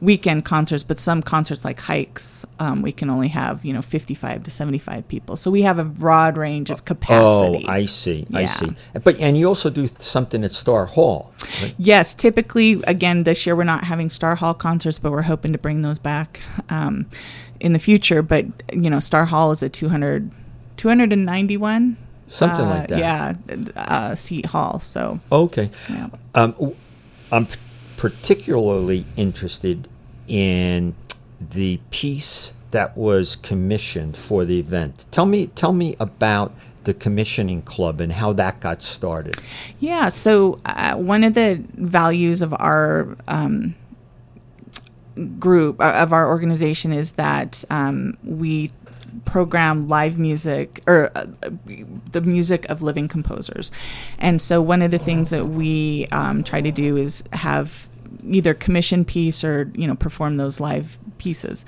weekend 0.00 0.44
concerts, 0.44 0.84
but 0.84 0.98
some 0.98 1.22
concerts 1.22 1.64
like 1.64 1.80
hikes, 1.80 2.44
um, 2.58 2.82
we 2.82 2.92
can 2.92 3.08
only 3.08 3.28
have 3.28 3.64
you 3.64 3.72
know 3.72 3.82
55 3.82 4.42
to 4.42 4.50
75 4.50 5.08
people. 5.08 5.36
So 5.36 5.50
we 5.50 5.62
have 5.62 5.78
a 5.78 5.84
broad 5.84 6.36
range 6.36 6.70
of 6.70 6.84
capacity. 6.84 7.64
Oh. 7.66 7.72
I 7.72 7.86
see. 7.86 8.26
I 8.34 8.46
see. 8.46 8.74
But 9.02 9.18
and 9.20 9.36
you 9.38 9.46
also 9.48 9.70
do 9.70 9.88
something 9.98 10.44
at 10.44 10.52
Star 10.52 10.86
Hall. 10.86 11.32
right? 11.62 11.74
Yes, 11.78 12.14
typically, 12.14 12.82
again, 12.86 13.22
this 13.24 13.46
year 13.46 13.56
we're 13.56 13.64
not 13.64 13.84
having 13.84 14.10
Star 14.10 14.34
Hall 14.34 14.54
concerts, 14.54 14.98
but 14.98 15.10
we're 15.12 15.22
hoping 15.22 15.52
to 15.52 15.58
bring 15.58 15.82
those 15.82 15.98
back 15.98 16.40
um, 16.68 17.06
in 17.60 17.72
the 17.72 17.78
future. 17.78 18.22
But, 18.22 18.46
you 18.72 18.90
know, 18.90 19.00
Star 19.00 19.26
Hall 19.26 19.52
is 19.52 19.62
a 19.62 19.68
200, 19.68 20.30
291? 20.76 21.96
Something 22.28 22.66
uh, 22.66 22.68
like 22.68 22.88
that. 22.88 22.98
Yeah, 22.98 23.34
uh, 23.76 24.14
seat 24.14 24.46
hall. 24.46 24.80
So, 24.80 25.20
Okay. 25.30 25.70
yeah. 25.88 26.08
Um, 26.34 26.74
I'm 27.34 27.48
particularly 27.96 29.06
interested 29.16 29.88
in 30.28 30.94
the 31.40 31.80
piece 31.90 32.52
that 32.70 32.96
was 32.96 33.36
commissioned 33.36 34.16
for 34.16 34.44
the 34.44 34.58
event. 34.60 35.06
Tell 35.10 35.26
me, 35.26 35.48
tell 35.48 35.72
me 35.72 35.96
about 35.98 36.54
the 36.84 36.94
commissioning 36.94 37.62
club 37.62 38.00
and 38.00 38.12
how 38.12 38.32
that 38.34 38.60
got 38.60 38.82
started. 38.82 39.36
Yeah. 39.80 40.10
So 40.10 40.60
uh, 40.64 40.94
one 40.94 41.24
of 41.24 41.34
the 41.34 41.64
values 41.74 42.40
of 42.40 42.54
our 42.54 43.16
um, 43.26 43.74
group 45.38 45.80
uh, 45.80 45.92
of 45.92 46.12
our 46.12 46.28
organization 46.28 46.92
is 46.92 47.12
that 47.12 47.64
um, 47.70 48.16
we 48.22 48.70
program 49.24 49.88
live 49.88 50.18
music 50.18 50.82
or 50.86 51.10
uh, 51.14 51.26
the 52.12 52.20
music 52.20 52.68
of 52.68 52.82
living 52.82 53.08
composers. 53.08 53.70
And 54.18 54.40
so 54.40 54.60
one 54.60 54.82
of 54.82 54.90
the 54.90 54.98
things 54.98 55.30
that 55.30 55.46
we 55.46 56.06
um, 56.12 56.42
try 56.44 56.60
to 56.60 56.72
do 56.72 56.96
is 56.96 57.24
have 57.32 57.88
either 58.26 58.54
commission 58.54 59.04
piece 59.04 59.44
or 59.44 59.70
you 59.74 59.86
know 59.86 59.94
perform 59.94 60.36
those 60.36 60.60
live 60.60 60.98
pieces. 61.18 61.64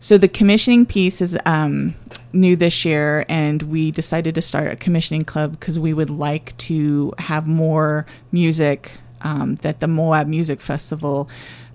So 0.00 0.18
the 0.18 0.28
commissioning 0.28 0.86
piece 0.86 1.20
is 1.20 1.36
um, 1.46 1.94
new 2.32 2.56
this 2.56 2.84
year, 2.84 3.24
and 3.28 3.62
we 3.62 3.90
decided 3.90 4.34
to 4.34 4.42
start 4.42 4.72
a 4.72 4.76
commissioning 4.76 5.22
club 5.22 5.52
because 5.52 5.78
we 5.78 5.94
would 5.94 6.10
like 6.10 6.56
to 6.58 7.12
have 7.18 7.46
more 7.46 8.06
music 8.32 8.92
um, 9.22 9.56
that 9.56 9.80
the 9.80 9.88
Moab 9.88 10.26
Music 10.26 10.60
Festival 10.60 11.28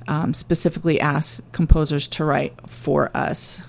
um, 0.08 0.34
specifically 0.34 1.00
asks 1.00 1.42
composers 1.52 2.08
to 2.08 2.26
write 2.26 2.54
for 2.68 3.16
us 3.16 3.62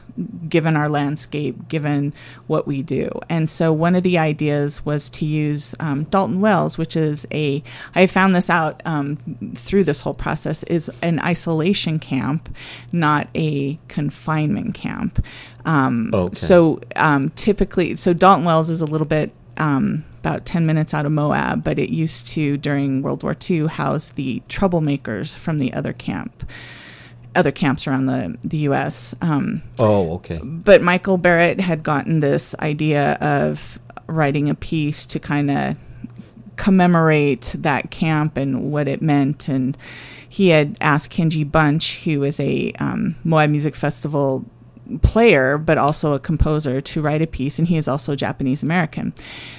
given 0.49 0.77
our 0.77 0.89
landscape, 0.89 1.69
given 1.69 2.13
what 2.47 2.67
we 2.67 2.83
do. 2.83 3.11
And 3.29 3.49
so 3.49 3.73
one 3.73 3.95
of 3.95 4.03
the 4.03 4.19
ideas 4.19 4.85
was 4.85 5.09
to 5.11 5.27
use 5.27 5.75
um, 5.81 6.05
Dalton 6.05 6.41
Wells, 6.41 6.79
which 6.79 6.97
is 6.97 7.27
a, 7.33 7.63
I 7.95 8.07
found 8.07 8.35
this 8.35 8.49
out 8.49 8.81
um, 8.85 9.17
through 9.55 9.85
this 9.85 10.01
whole 10.01 10.15
process, 10.15 10.63
is 10.65 10.91
an 11.03 11.21
isolation 11.21 11.99
camp, 11.99 12.55
not 12.93 13.29
a 13.35 13.79
confinement 13.89 14.75
camp. 14.75 15.25
Um, 15.65 16.11
okay. 16.15 16.35
So 16.35 16.81
um, 16.97 17.31
typically, 17.31 17.97
so 17.97 18.13
Dalton 18.13 18.45
Wells 18.45 18.71
is 18.71 18.81
a 18.81 18.87
little 18.87 19.07
bit 19.07 19.33
um, 19.59 20.05
about 20.21 20.45
10 20.45 20.67
minutes 20.67 20.93
out 20.95 21.07
of 21.07 21.13
Moab, 21.13 21.65
but 21.65 21.79
it 21.79 21.91
used 21.91 22.29
to, 22.29 22.57
during 22.57 23.03
World 23.03 23.23
War 23.23 23.37
II, 23.49 23.67
house 23.67 24.11
the 24.11 24.43
troublemakers 24.49 25.37
from 25.37 25.59
the 25.59 25.73
other 25.73 25.93
camp 25.93 26.45
other 27.37 27.53
camps 27.53 27.87
around 27.87 28.07
the 28.07 28.37
the 28.43 28.59
U.S. 28.59 29.15
Um, 29.21 29.63
oh, 29.79 30.15
okay. 30.15 30.41
But 30.43 30.83
Michael 30.83 31.19
Barrett 31.19 31.61
had 31.61 31.83
gotten 31.83 32.21
this 32.21 32.55
idea 32.61 33.15
of 33.15 33.79
writing 34.07 34.49
a 34.51 34.55
piece 34.55 35.07
to 35.07 35.19
kind 35.19 35.51
of 35.51 35.77
commemorate 36.57 37.55
that 37.59 37.91
camp 37.91 38.37
and 38.37 38.73
what 38.73 38.89
it 38.89 39.03
meant, 39.03 39.49
and 39.49 39.77
he 40.29 40.49
had 40.49 40.77
asked 40.81 41.13
Kenji 41.13 41.51
Bunch, 41.51 42.05
who 42.05 42.23
is 42.23 42.41
a 42.41 42.73
um, 42.79 43.17
Moab 43.25 43.51
Music 43.51 43.75
Festival 43.75 44.45
player 45.03 45.59
but 45.59 45.79
also 45.79 46.13
a 46.13 46.19
composer 46.19 46.81
to 46.81 47.03
write 47.03 47.23
a 47.23 47.27
piece 47.27 47.59
and 47.59 47.69
he 47.69 47.77
is 47.77 47.89
also 47.89 48.15
Japanese 48.15 48.63
American 48.63 49.13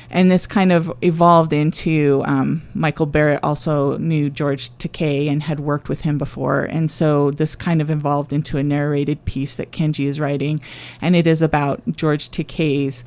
and 0.10 0.32
this 0.32 0.48
kind 0.48 0.72
of 0.72 0.92
evolved 1.02 1.52
into 1.52 2.24
um, 2.26 2.62
Michael 2.74 3.06
Barrett 3.06 3.44
also 3.44 3.98
knew 3.98 4.30
George 4.30 4.70
Takei 4.78 5.30
and 5.30 5.44
had 5.44 5.60
worked 5.60 5.90
with 5.90 6.02
him 6.02 6.18
before. 6.18 6.64
And 6.64 6.90
so 6.90 7.32
this 7.32 7.56
kind 7.56 7.82
of 7.82 7.90
evolved 7.90 8.32
into 8.32 8.58
a 8.58 8.64
narrated 8.64 9.26
piece 9.26 9.58
that 9.58 9.72
Kenji 9.72 10.06
is 10.06 10.20
writing. 10.20 10.62
And 11.02 11.16
it 11.16 11.28
is 11.28 11.42
about 11.42 11.82
George 11.96 12.30
Takei's 12.30 13.04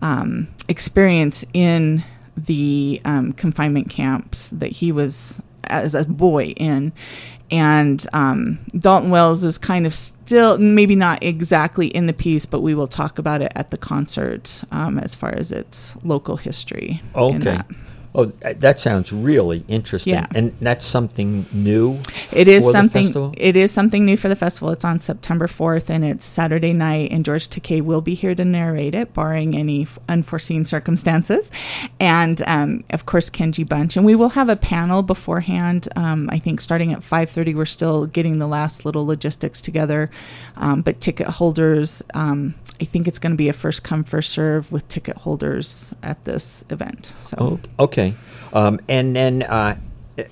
um, 0.00 0.48
experience 0.68 1.44
in 1.52 2.04
the 2.36 3.00
um, 3.04 3.32
confinement 3.34 3.88
camps 3.88 4.50
that 4.50 4.72
he 4.72 4.90
was 4.90 5.40
as 5.72 5.94
a 5.94 6.04
boy 6.04 6.46
in 6.56 6.92
and 7.52 8.04
um, 8.14 8.60
Dalton 8.78 9.10
Wells 9.10 9.44
is 9.44 9.58
kind 9.58 9.84
of 9.84 9.92
still 9.92 10.56
maybe 10.56 10.96
not 10.96 11.22
exactly 11.22 11.88
in 11.88 12.06
the 12.06 12.14
piece, 12.14 12.46
but 12.46 12.62
we 12.62 12.74
will 12.74 12.88
talk 12.88 13.18
about 13.18 13.42
it 13.42 13.52
at 13.54 13.70
the 13.70 13.76
concert 13.76 14.64
um, 14.72 14.98
as 14.98 15.14
far 15.14 15.34
as 15.34 15.52
its 15.52 15.94
local 16.02 16.38
history. 16.38 17.02
Okay. 17.14 17.60
Oh, 18.14 18.26
that 18.26 18.78
sounds 18.78 19.10
really 19.10 19.64
interesting. 19.68 20.12
Yeah. 20.12 20.26
And 20.34 20.54
that's 20.60 20.84
something 20.84 21.46
new. 21.50 21.98
It 22.30 22.46
is 22.46 22.70
something. 22.70 23.34
It 23.38 23.56
is 23.56 23.72
something 23.72 24.04
new 24.04 24.18
for 24.18 24.28
the 24.28 24.36
festival. 24.36 24.70
It's 24.70 24.84
on 24.84 25.00
September 25.00 25.46
fourth, 25.46 25.88
and 25.88 26.04
it's 26.04 26.26
Saturday 26.26 26.74
night. 26.74 27.10
And 27.10 27.24
George 27.24 27.48
Takei 27.48 27.80
will 27.80 28.02
be 28.02 28.12
here 28.12 28.34
to 28.34 28.44
narrate 28.44 28.94
it, 28.94 29.14
barring 29.14 29.56
any 29.56 29.86
unforeseen 30.10 30.66
circumstances. 30.66 31.50
And 31.98 32.42
um, 32.46 32.84
of 32.90 33.06
course, 33.06 33.30
Kenji 33.30 33.66
Bunch. 33.66 33.96
And 33.96 34.04
we 34.04 34.14
will 34.14 34.30
have 34.30 34.50
a 34.50 34.56
panel 34.56 35.02
beforehand. 35.02 35.88
Um, 35.96 36.28
I 36.30 36.38
think 36.38 36.60
starting 36.60 36.92
at 36.92 37.02
five 37.02 37.30
thirty. 37.30 37.54
We're 37.54 37.64
still 37.64 38.06
getting 38.06 38.38
the 38.38 38.48
last 38.48 38.84
little 38.84 39.06
logistics 39.06 39.62
together, 39.62 40.10
um, 40.56 40.82
but 40.82 41.00
ticket 41.00 41.28
holders. 41.28 42.02
Um, 42.12 42.56
I 42.80 42.84
think 42.84 43.06
it's 43.06 43.20
going 43.20 43.32
to 43.32 43.36
be 43.36 43.48
a 43.48 43.52
first 43.52 43.84
come 43.84 44.02
first 44.02 44.30
serve 44.30 44.72
with 44.72 44.86
ticket 44.88 45.18
holders 45.18 45.94
at 46.02 46.24
this 46.24 46.64
event. 46.68 47.12
So 47.20 47.36
oh, 47.38 47.84
okay. 47.84 48.01
Okay. 48.02 48.16
Um, 48.52 48.80
and 48.88 49.16
then 49.16 49.42
uh, 49.42 49.78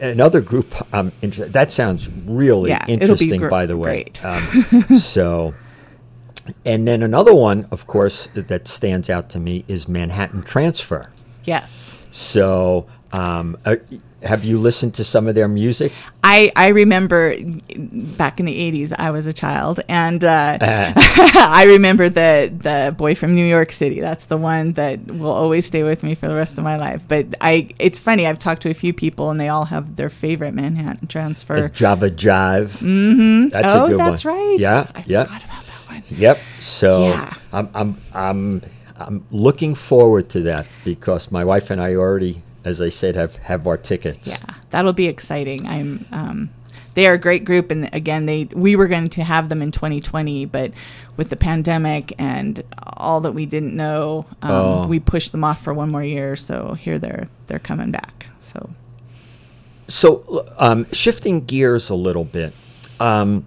another 0.00 0.40
group, 0.40 0.74
um, 0.94 1.12
that 1.22 1.70
sounds 1.72 2.08
really 2.08 2.70
yeah, 2.70 2.84
interesting, 2.86 3.40
gr- 3.40 3.48
by 3.48 3.66
the 3.66 3.76
way. 3.76 4.06
Um, 4.22 4.98
so, 4.98 5.54
and 6.64 6.86
then 6.86 7.02
another 7.02 7.34
one, 7.34 7.66
of 7.70 7.86
course, 7.86 8.28
that 8.34 8.68
stands 8.68 9.08
out 9.08 9.30
to 9.30 9.40
me 9.40 9.64
is 9.68 9.88
Manhattan 9.88 10.42
Transfer. 10.42 11.10
Yes. 11.44 11.94
So, 12.10 12.86
um, 13.12 13.56
uh, 13.64 13.76
have 14.22 14.44
you 14.44 14.58
listened 14.58 14.94
to 14.94 15.04
some 15.04 15.26
of 15.26 15.34
their 15.34 15.48
music? 15.48 15.92
I, 16.22 16.52
I 16.54 16.68
remember 16.68 17.34
back 17.38 18.38
in 18.38 18.46
the 18.46 18.72
80s, 18.72 18.92
I 18.98 19.10
was 19.10 19.26
a 19.26 19.32
child, 19.32 19.80
and 19.88 20.22
uh, 20.24 20.58
uh. 20.60 20.92
I 20.96 21.64
remember 21.66 22.08
the, 22.08 22.52
the 22.52 22.94
boy 22.96 23.14
from 23.14 23.34
New 23.34 23.46
York 23.46 23.72
City. 23.72 24.00
That's 24.00 24.26
the 24.26 24.36
one 24.36 24.72
that 24.72 25.06
will 25.06 25.32
always 25.32 25.66
stay 25.66 25.82
with 25.82 26.02
me 26.02 26.14
for 26.14 26.28
the 26.28 26.34
rest 26.34 26.58
of 26.58 26.64
my 26.64 26.76
life. 26.76 27.06
But 27.08 27.34
I, 27.40 27.70
it's 27.78 27.98
funny, 27.98 28.26
I've 28.26 28.38
talked 28.38 28.62
to 28.62 28.70
a 28.70 28.74
few 28.74 28.92
people, 28.92 29.30
and 29.30 29.40
they 29.40 29.48
all 29.48 29.66
have 29.66 29.96
their 29.96 30.10
favorite 30.10 30.52
Manhattan 30.52 31.08
transfer. 31.08 31.62
The 31.62 31.68
Java 31.68 32.10
Jive. 32.10 32.68
Mm-hmm. 32.78 33.48
That's 33.48 33.74
oh, 33.74 33.96
that's 33.96 34.24
one. 34.24 34.34
right. 34.34 34.56
Yeah, 34.58 34.90
I 34.94 35.04
yeah. 35.06 35.24
forgot 35.24 35.44
about 35.44 35.64
that 35.64 35.88
one. 35.88 36.02
Yep. 36.10 36.38
So 36.60 37.04
yeah. 37.08 37.34
I'm, 37.52 37.70
I'm, 37.74 37.96
I'm, 38.12 38.62
I'm 38.96 39.26
looking 39.30 39.74
forward 39.74 40.28
to 40.30 40.42
that 40.42 40.66
because 40.84 41.30
my 41.30 41.44
wife 41.44 41.70
and 41.70 41.80
I 41.80 41.94
already 41.94 42.42
as 42.64 42.80
I 42.80 42.88
said, 42.88 43.16
have 43.16 43.36
have 43.36 43.66
our 43.66 43.76
tickets. 43.76 44.28
Yeah, 44.28 44.54
that'll 44.70 44.92
be 44.92 45.06
exciting. 45.06 45.66
I'm. 45.66 46.06
Um, 46.12 46.50
they 46.94 47.06
are 47.06 47.12
a 47.14 47.18
great 47.18 47.44
group, 47.44 47.70
and 47.70 47.88
again, 47.94 48.26
they 48.26 48.44
we 48.52 48.74
were 48.76 48.88
going 48.88 49.08
to 49.10 49.24
have 49.24 49.48
them 49.48 49.62
in 49.62 49.70
2020, 49.70 50.44
but 50.46 50.72
with 51.16 51.30
the 51.30 51.36
pandemic 51.36 52.12
and 52.18 52.62
all 52.82 53.20
that 53.20 53.32
we 53.32 53.46
didn't 53.46 53.76
know, 53.76 54.26
um, 54.42 54.50
oh. 54.50 54.86
we 54.86 54.98
pushed 54.98 55.32
them 55.32 55.44
off 55.44 55.62
for 55.62 55.72
one 55.72 55.90
more 55.90 56.02
year. 56.02 56.34
So 56.36 56.74
here 56.74 56.98
they're 56.98 57.28
they're 57.46 57.58
coming 57.58 57.90
back. 57.90 58.26
So. 58.40 58.70
So, 59.88 60.46
um, 60.56 60.86
shifting 60.92 61.44
gears 61.46 61.90
a 61.90 61.96
little 61.96 62.24
bit, 62.24 62.52
um, 63.00 63.44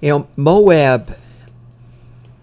you 0.00 0.10
know, 0.10 0.28
Moab 0.36 1.18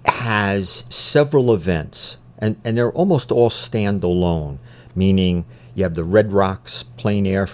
has 0.04 0.84
several 0.90 1.54
events, 1.54 2.18
and, 2.38 2.60
and 2.66 2.78
they're 2.78 2.92
almost 2.92 3.32
all 3.32 3.50
standalone 3.50 4.58
meaning 5.00 5.46
you 5.74 5.84
have 5.84 5.96
the 5.96 6.03
Red 6.03 6.32
Rocks 6.34 6.84
Plein 6.84 7.25
Air 7.25 7.48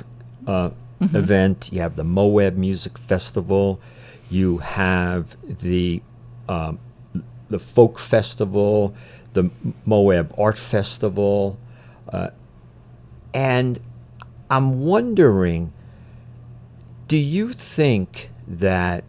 uh, 0.48 0.72
mm-hmm. 1.00 1.16
event, 1.16 1.70
you 1.72 1.80
have 1.80 1.96
the 1.96 2.04
Moab 2.04 2.58
Music 2.58 2.98
Festival, 2.98 3.80
you 4.30 4.58
have 4.58 5.38
the 5.46 6.02
um, 6.50 6.80
the 7.50 7.60
Folk 7.60 8.00
Festival, 8.00 8.96
the 9.34 9.52
Moab 9.86 10.34
Art 10.38 10.58
Festival, 10.58 11.58
uh, 12.10 12.30
and 13.34 13.80
I'm 14.50 14.82
wondering, 14.82 15.72
do 17.08 17.18
you 17.18 17.54
think 17.54 18.32
that 18.48 19.04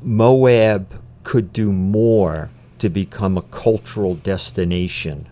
Moab 0.00 1.02
could 1.22 1.52
do 1.52 1.72
more 1.72 2.50
to 2.78 2.88
become 2.88 3.36
a 3.36 3.42
cultural 3.42 4.14
destination 4.14 5.28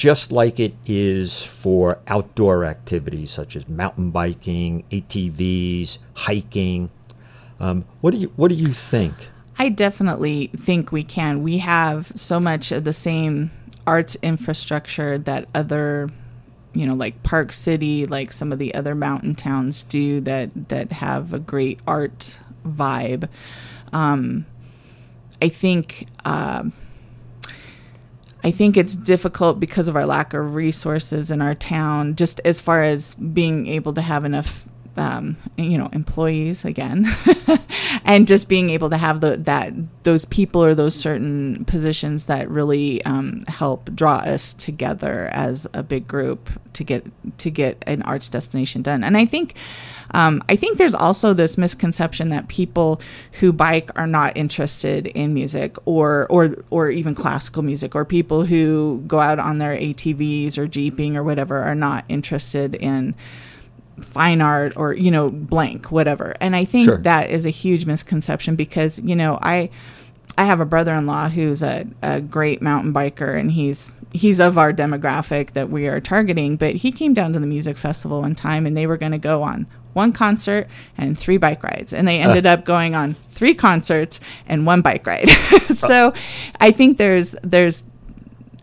just 0.00 0.32
like 0.32 0.58
it 0.58 0.72
is 0.86 1.42
for 1.42 1.98
outdoor 2.06 2.64
activities 2.64 3.30
such 3.30 3.54
as 3.54 3.68
mountain 3.68 4.10
biking, 4.10 4.82
ATVs, 4.90 5.98
hiking. 6.14 6.88
Um, 7.60 7.84
what 8.00 8.12
do 8.12 8.16
you 8.16 8.32
What 8.34 8.48
do 8.48 8.54
you 8.54 8.72
think? 8.72 9.14
I 9.58 9.68
definitely 9.68 10.46
think 10.56 10.90
we 10.90 11.04
can. 11.04 11.42
We 11.42 11.58
have 11.58 12.12
so 12.14 12.40
much 12.40 12.72
of 12.72 12.84
the 12.84 12.94
same 12.94 13.50
arts 13.86 14.16
infrastructure 14.22 15.18
that 15.18 15.46
other, 15.54 16.08
you 16.72 16.86
know, 16.86 16.94
like 16.94 17.22
Park 17.22 17.52
City, 17.52 18.06
like 18.06 18.32
some 18.32 18.52
of 18.52 18.58
the 18.58 18.74
other 18.74 18.94
mountain 18.94 19.34
towns 19.34 19.82
do 19.82 20.22
that 20.22 20.70
that 20.70 20.92
have 20.92 21.34
a 21.34 21.38
great 21.38 21.78
art 21.86 22.38
vibe. 22.66 23.28
Um, 23.92 24.46
I 25.42 25.50
think. 25.50 26.06
Uh, 26.24 26.70
I 28.42 28.50
think 28.50 28.76
it's 28.76 28.96
difficult 28.96 29.60
because 29.60 29.88
of 29.88 29.96
our 29.96 30.06
lack 30.06 30.32
of 30.32 30.54
resources 30.54 31.30
in 31.30 31.42
our 31.42 31.54
town, 31.54 32.16
just 32.16 32.40
as 32.44 32.60
far 32.60 32.82
as 32.82 33.14
being 33.14 33.66
able 33.66 33.92
to 33.94 34.00
have 34.00 34.24
enough, 34.24 34.66
um, 34.96 35.36
you 35.56 35.78
know, 35.78 35.88
employees 35.92 36.64
again, 36.64 37.06
and 38.04 38.26
just 38.26 38.48
being 38.48 38.70
able 38.70 38.90
to 38.90 38.96
have 38.96 39.20
the 39.20 39.36
that 39.38 39.72
those 40.02 40.24
people 40.26 40.62
or 40.62 40.74
those 40.74 40.94
certain 40.94 41.64
positions 41.64 42.26
that 42.26 42.48
really 42.50 43.04
um, 43.04 43.44
help 43.48 43.94
draw 43.94 44.16
us 44.16 44.54
together 44.54 45.28
as 45.32 45.66
a 45.72 45.82
big 45.82 46.06
group 46.08 46.50
to 46.72 46.84
get 46.84 47.04
to 47.38 47.50
get 47.50 47.82
an 47.86 48.02
arts 48.02 48.28
destination 48.28 48.82
done. 48.82 49.04
And 49.04 49.16
I 49.16 49.24
think 49.24 49.54
um, 50.12 50.42
I 50.48 50.56
think 50.56 50.78
there's 50.78 50.94
also 50.94 51.32
this 51.32 51.56
misconception 51.56 52.30
that 52.30 52.48
people 52.48 53.00
who 53.40 53.52
bike 53.52 53.90
are 53.96 54.06
not 54.06 54.36
interested 54.36 55.06
in 55.06 55.34
music 55.34 55.76
or 55.84 56.26
or 56.30 56.56
or 56.70 56.90
even 56.90 57.14
classical 57.14 57.62
music, 57.62 57.94
or 57.94 58.04
people 58.04 58.44
who 58.44 59.02
go 59.06 59.20
out 59.20 59.38
on 59.38 59.58
their 59.58 59.76
ATVs 59.76 60.58
or 60.58 60.66
jeeping 60.66 61.16
or 61.16 61.22
whatever 61.22 61.58
are 61.58 61.74
not 61.74 62.04
interested 62.08 62.74
in 62.74 63.14
fine 64.02 64.40
art 64.40 64.72
or 64.76 64.92
you 64.94 65.10
know 65.10 65.30
blank 65.30 65.90
whatever. 65.90 66.34
And 66.40 66.56
i 66.56 66.64
think 66.64 66.88
Sure. 66.88 66.98
that 66.98 67.30
is 67.30 67.46
a 67.46 67.50
huge 67.50 67.86
misconception 67.86 68.56
because 68.56 68.98
you 69.00 69.14
know 69.16 69.38
i 69.42 69.70
i 70.38 70.44
have 70.44 70.60
a 70.60 70.64
brother-in-law 70.66 71.28
who's 71.30 71.62
a, 71.62 71.86
a 72.02 72.20
great 72.20 72.62
mountain 72.62 72.92
biker 72.92 73.38
and 73.38 73.52
he's 73.52 73.92
he's 74.12 74.40
of 74.40 74.58
our 74.58 74.72
demographic 74.72 75.52
that 75.52 75.70
we 75.70 75.86
are 75.86 76.00
targeting 76.00 76.56
but 76.56 76.74
he 76.76 76.90
came 76.92 77.14
down 77.14 77.32
to 77.32 77.38
the 77.38 77.46
music 77.46 77.76
festival 77.76 78.20
one 78.22 78.34
time 78.34 78.66
and 78.66 78.76
they 78.76 78.86
were 78.86 78.96
going 78.96 79.12
to 79.12 79.18
go 79.18 79.42
on 79.42 79.66
one 79.92 80.12
concert 80.12 80.68
and 80.96 81.18
three 81.18 81.36
bike 81.36 81.64
rides. 81.64 81.92
And 81.92 82.06
they 82.06 82.22
uh. 82.22 82.28
ended 82.28 82.46
up 82.46 82.64
going 82.64 82.94
on 82.94 83.14
three 83.30 83.54
concerts 83.54 84.20
and 84.46 84.64
one 84.64 84.82
bike 84.82 85.04
ride. 85.06 85.28
Uh. 85.70 85.72
So 85.74 86.12
i 86.60 86.70
think 86.72 86.96
there's 86.96 87.36
there's 87.44 87.84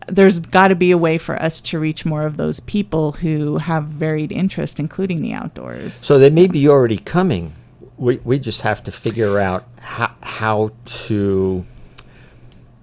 there's 0.07 0.39
got 0.39 0.69
to 0.69 0.75
be 0.75 0.91
a 0.91 0.97
way 0.97 1.17
for 1.17 1.41
us 1.41 1.61
to 1.61 1.79
reach 1.79 2.05
more 2.05 2.23
of 2.23 2.37
those 2.37 2.59
people 2.61 3.13
who 3.13 3.57
have 3.57 3.85
varied 3.85 4.31
interest, 4.31 4.79
including 4.79 5.21
the 5.21 5.33
outdoors. 5.33 5.93
So 5.93 6.17
they 6.17 6.29
may 6.29 6.47
be 6.47 6.67
already 6.67 6.97
coming. 6.97 7.53
We, 7.97 8.17
we 8.23 8.39
just 8.39 8.61
have 8.61 8.83
to 8.85 8.91
figure 8.91 9.39
out 9.39 9.65
how, 9.79 10.11
how 10.21 10.71
to 11.07 11.65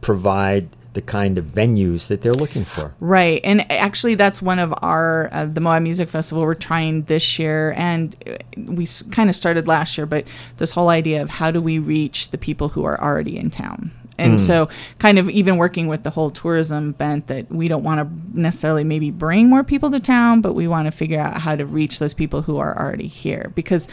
provide 0.00 0.68
the 0.94 1.02
kind 1.02 1.38
of 1.38 1.46
venues 1.46 2.06
that 2.06 2.22
they're 2.22 2.32
looking 2.32 2.64
for. 2.64 2.94
Right, 3.00 3.40
and 3.42 3.70
actually, 3.70 4.14
that's 4.14 4.40
one 4.40 4.60
of 4.60 4.72
our 4.80 5.28
uh, 5.32 5.46
the 5.46 5.60
Moab 5.60 5.82
Music 5.82 6.08
Festival 6.08 6.44
we're 6.44 6.54
trying 6.54 7.02
this 7.02 7.38
year, 7.38 7.74
and 7.76 8.14
uh, 8.26 8.36
we 8.56 8.84
s- 8.84 9.02
kind 9.10 9.28
of 9.28 9.34
started 9.34 9.66
last 9.66 9.98
year. 9.98 10.06
But 10.06 10.26
this 10.58 10.70
whole 10.70 10.88
idea 10.88 11.20
of 11.20 11.30
how 11.30 11.50
do 11.50 11.60
we 11.60 11.80
reach 11.80 12.30
the 12.30 12.38
people 12.38 12.68
who 12.70 12.84
are 12.84 13.00
already 13.02 13.36
in 13.36 13.50
town, 13.50 13.90
and 14.18 14.32
hmm. 14.32 14.38
so 14.38 14.68
kind 14.98 15.18
of 15.18 15.28
even 15.28 15.56
working 15.56 15.86
with 15.86 16.02
the 16.02 16.10
whole 16.10 16.30
tourism 16.30 16.92
bent 16.92 17.26
that 17.26 17.50
we 17.50 17.68
don't 17.68 17.82
want 17.82 18.00
to 18.00 18.38
necessarily 18.40 18.84
maybe 18.84 19.10
bring 19.10 19.48
more 19.48 19.64
people 19.64 19.90
to 19.90 20.00
town, 20.00 20.40
but 20.40 20.54
we 20.54 20.68
want 20.68 20.86
to 20.86 20.92
figure 20.92 21.20
out 21.20 21.40
how 21.40 21.56
to 21.56 21.66
reach 21.66 21.98
those 21.98 22.14
people 22.14 22.42
who 22.42 22.58
are 22.58 22.76
already 22.78 23.08
here 23.08 23.52
because. 23.54 23.88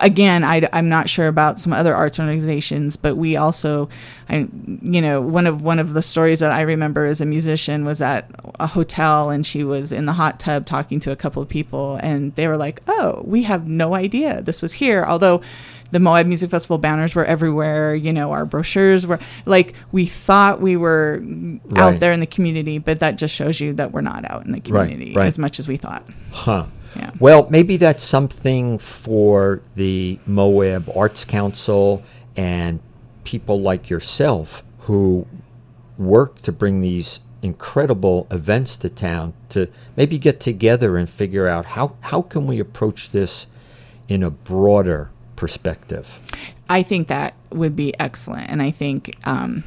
Again, 0.00 0.44
I, 0.44 0.66
am 0.72 0.88
not 0.88 1.10
sure 1.10 1.28
about 1.28 1.60
some 1.60 1.74
other 1.74 1.94
arts 1.94 2.18
organizations, 2.18 2.96
but 2.96 3.16
we 3.16 3.36
also, 3.36 3.90
I, 4.30 4.48
you 4.80 5.02
know, 5.02 5.20
one 5.20 5.46
of 5.46 5.62
one 5.62 5.78
of 5.78 5.92
the 5.92 6.00
stories 6.00 6.40
that 6.40 6.52
I 6.52 6.62
remember 6.62 7.04
as 7.04 7.20
a 7.20 7.26
musician 7.26 7.84
was 7.84 8.00
at 8.00 8.30
a 8.58 8.66
hotel 8.66 9.28
and 9.28 9.46
she 9.46 9.62
was 9.62 9.92
in 9.92 10.06
the 10.06 10.14
hot 10.14 10.40
tub 10.40 10.64
talking 10.64 11.00
to 11.00 11.10
a 11.10 11.16
couple 11.16 11.42
of 11.42 11.50
people, 11.50 11.96
and 12.02 12.34
they 12.34 12.48
were 12.48 12.56
like, 12.56 12.80
"Oh, 12.88 13.20
we 13.26 13.42
have 13.42 13.68
no 13.68 13.94
idea 13.94 14.40
this 14.40 14.62
was 14.62 14.72
here." 14.72 15.04
Although 15.04 15.42
the 15.94 16.00
Moab 16.00 16.26
Music 16.26 16.50
Festival 16.50 16.76
banners 16.76 17.14
were 17.14 17.24
everywhere, 17.24 17.94
you 17.94 18.12
know, 18.12 18.32
our 18.32 18.44
brochures 18.44 19.06
were 19.06 19.20
like 19.46 19.74
we 19.92 20.04
thought 20.06 20.60
we 20.60 20.76
were 20.76 21.22
Right. 21.22 21.78
out 21.78 22.00
there 22.00 22.10
in 22.10 22.18
the 22.18 22.26
community, 22.26 22.78
but 22.78 22.98
that 22.98 23.16
just 23.16 23.32
shows 23.32 23.60
you 23.60 23.72
that 23.74 23.92
we're 23.92 24.00
not 24.00 24.28
out 24.28 24.44
in 24.44 24.50
the 24.50 24.58
community 24.58 25.14
right. 25.14 25.28
as 25.28 25.38
much 25.38 25.60
as 25.60 25.68
we 25.68 25.76
thought. 25.76 26.04
Huh. 26.32 26.66
Yeah. 26.96 27.12
Well, 27.20 27.46
maybe 27.48 27.76
that's 27.76 28.02
something 28.02 28.76
for 28.78 29.62
the 29.76 30.18
Moab 30.26 30.90
Arts 30.96 31.24
Council 31.24 32.02
and 32.36 32.80
people 33.22 33.60
like 33.60 33.88
yourself 33.88 34.64
who 34.80 35.26
work 35.96 36.42
to 36.42 36.50
bring 36.50 36.80
these 36.80 37.20
incredible 37.40 38.26
events 38.32 38.76
to 38.78 38.88
town 38.88 39.32
to 39.50 39.68
maybe 39.96 40.18
get 40.18 40.40
together 40.40 40.96
and 40.96 41.08
figure 41.08 41.46
out 41.46 41.66
how, 41.66 41.94
how 42.00 42.20
can 42.20 42.48
we 42.48 42.58
approach 42.58 43.10
this 43.10 43.46
in 44.08 44.24
a 44.24 44.30
broader 44.30 45.10
perspective. 45.36 46.20
I 46.68 46.82
think 46.82 47.08
that 47.08 47.34
would 47.50 47.76
be 47.76 47.98
excellent, 48.00 48.50
and 48.50 48.60
I 48.62 48.70
think 48.70 49.16
um, 49.26 49.64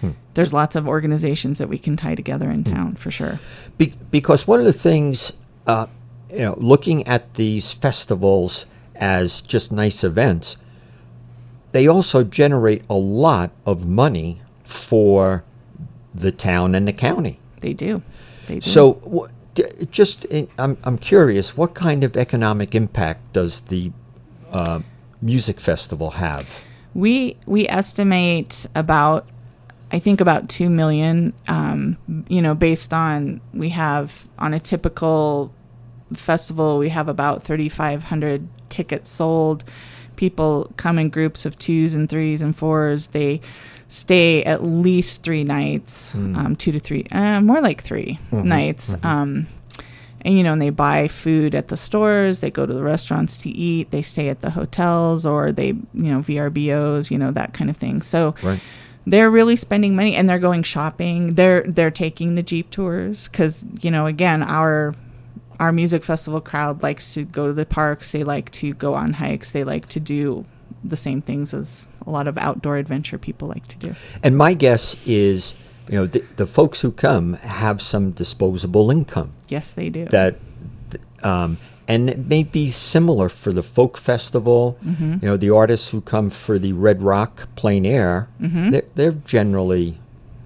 Hmm. 0.00 0.10
there's 0.34 0.52
lots 0.52 0.76
of 0.76 0.86
organizations 0.86 1.58
that 1.58 1.68
we 1.68 1.78
can 1.78 1.96
tie 1.96 2.14
together 2.14 2.50
in 2.50 2.64
town 2.64 2.96
for 2.96 3.10
sure. 3.10 3.40
Be- 3.78 3.94
because 4.10 4.46
one 4.46 4.58
of 4.60 4.66
the 4.66 4.72
things, 4.72 5.32
uh, 5.66 5.86
you 6.30 6.40
know, 6.40 6.54
looking 6.58 7.06
at 7.06 7.34
these 7.34 7.72
festivals 7.72 8.66
as 8.94 9.40
just 9.40 9.72
nice 9.72 10.04
events, 10.04 10.56
they 11.72 11.86
also 11.86 12.24
generate 12.24 12.82
a 12.90 12.94
lot 12.94 13.50
of 13.64 13.86
money 13.86 14.40
for 14.64 15.44
the 16.14 16.32
town 16.32 16.74
and 16.74 16.86
the 16.88 16.92
county. 16.92 17.38
They 17.60 17.72
do. 17.74 18.02
They 18.46 18.58
do. 18.60 18.70
So, 18.70 19.28
just 19.90 20.24
in, 20.26 20.48
I'm 20.58 20.76
I'm 20.84 20.98
curious, 20.98 21.56
what 21.56 21.74
kind 21.74 22.04
of 22.04 22.16
economic 22.16 22.74
impact 22.74 23.32
does 23.32 23.62
the 23.62 23.92
uh, 24.56 24.80
music 25.20 25.60
festival 25.60 26.12
have? 26.12 26.48
We 26.94 27.36
we 27.46 27.68
estimate 27.68 28.66
about 28.74 29.26
I 29.92 29.98
think 29.98 30.20
about 30.20 30.48
two 30.48 30.70
million. 30.70 31.32
Um, 31.48 31.98
you 32.28 32.42
know, 32.42 32.54
based 32.54 32.92
on 32.92 33.40
we 33.52 33.70
have 33.70 34.28
on 34.38 34.54
a 34.54 34.60
typical 34.60 35.52
festival, 36.14 36.78
we 36.78 36.88
have 36.88 37.08
about 37.08 37.42
thirty 37.42 37.68
five 37.68 38.04
hundred 38.04 38.48
tickets 38.68 39.10
sold. 39.10 39.64
People 40.16 40.72
come 40.76 40.98
in 40.98 41.10
groups 41.10 41.44
of 41.44 41.58
twos 41.58 41.94
and 41.94 42.08
threes 42.08 42.40
and 42.40 42.56
fours. 42.56 43.08
They 43.08 43.42
stay 43.88 44.42
at 44.44 44.64
least 44.64 45.22
three 45.22 45.44
nights, 45.44 46.14
um, 46.14 46.56
two 46.56 46.72
to 46.72 46.80
three, 46.80 47.06
uh, 47.12 47.40
more 47.40 47.60
like 47.60 47.82
3 47.82 48.18
nights. 48.32 48.96
Um, 49.04 49.46
and 50.26 50.36
you 50.36 50.42
know, 50.42 50.52
and 50.54 50.60
they 50.60 50.70
buy 50.70 51.06
food 51.06 51.54
at 51.54 51.68
the 51.68 51.76
stores, 51.76 52.40
they 52.40 52.50
go 52.50 52.66
to 52.66 52.74
the 52.74 52.82
restaurants 52.82 53.36
to 53.38 53.50
eat, 53.50 53.92
they 53.92 54.02
stay 54.02 54.28
at 54.28 54.40
the 54.40 54.50
hotels 54.50 55.24
or 55.24 55.52
they, 55.52 55.68
you 55.68 55.84
know, 55.94 56.18
VRBOs, 56.18 57.12
you 57.12 57.16
know, 57.16 57.30
that 57.30 57.54
kind 57.54 57.70
of 57.70 57.76
thing. 57.76 58.02
So 58.02 58.34
Right. 58.42 58.60
they're 59.06 59.30
really 59.30 59.54
spending 59.54 59.94
money 59.94 60.16
and 60.16 60.28
they're 60.28 60.40
going 60.40 60.64
shopping. 60.64 61.34
They're 61.34 61.62
they're 61.62 61.92
taking 61.92 62.34
the 62.34 62.42
Jeep 62.42 62.70
tours 62.70 63.28
cuz 63.28 63.64
you 63.80 63.90
know, 63.90 64.06
again, 64.06 64.42
our 64.42 64.94
our 65.60 65.70
music 65.70 66.02
festival 66.02 66.40
crowd 66.40 66.82
likes 66.82 67.14
to 67.14 67.24
go 67.24 67.46
to 67.46 67.52
the 67.52 67.64
parks, 67.64 68.10
they 68.10 68.24
like 68.24 68.50
to 68.50 68.74
go 68.74 68.94
on 68.94 69.14
hikes, 69.14 69.52
they 69.52 69.62
like 69.62 69.88
to 69.90 70.00
do 70.00 70.44
the 70.82 70.96
same 70.96 71.22
things 71.22 71.54
as 71.54 71.86
a 72.04 72.10
lot 72.10 72.26
of 72.26 72.36
outdoor 72.36 72.78
adventure 72.78 73.16
people 73.16 73.46
like 73.46 73.66
to 73.68 73.78
do. 73.78 73.94
And 74.24 74.36
my 74.36 74.54
guess 74.54 74.96
is, 75.06 75.54
you 75.88 75.98
know, 75.98 76.06
the, 76.06 76.20
the 76.36 76.46
folks 76.46 76.80
who 76.80 76.90
come 76.92 77.34
have 77.34 77.80
some 77.80 78.10
disposable 78.12 78.90
income. 78.90 79.32
Yes, 79.48 79.72
they 79.72 79.88
do. 79.90 80.04
that 80.06 80.36
um, 81.22 81.58
and 81.88 82.10
it 82.10 82.26
may 82.26 82.42
be 82.42 82.70
similar 82.70 83.28
for 83.28 83.52
the 83.52 83.62
folk 83.62 83.96
festival 83.96 84.76
Mm-hmm. 84.84 85.12
you 85.22 85.28
know 85.28 85.36
the 85.36 85.50
artists 85.50 85.90
who 85.90 86.00
come 86.00 86.30
for 86.30 86.58
the 86.58 86.72
red 86.72 87.02
rock 87.02 87.48
Plein 87.56 87.86
air 87.86 88.28
Mm-hmm. 88.40 88.70
they're, 88.70 88.82
they're 88.94 89.12
generally 89.12 89.98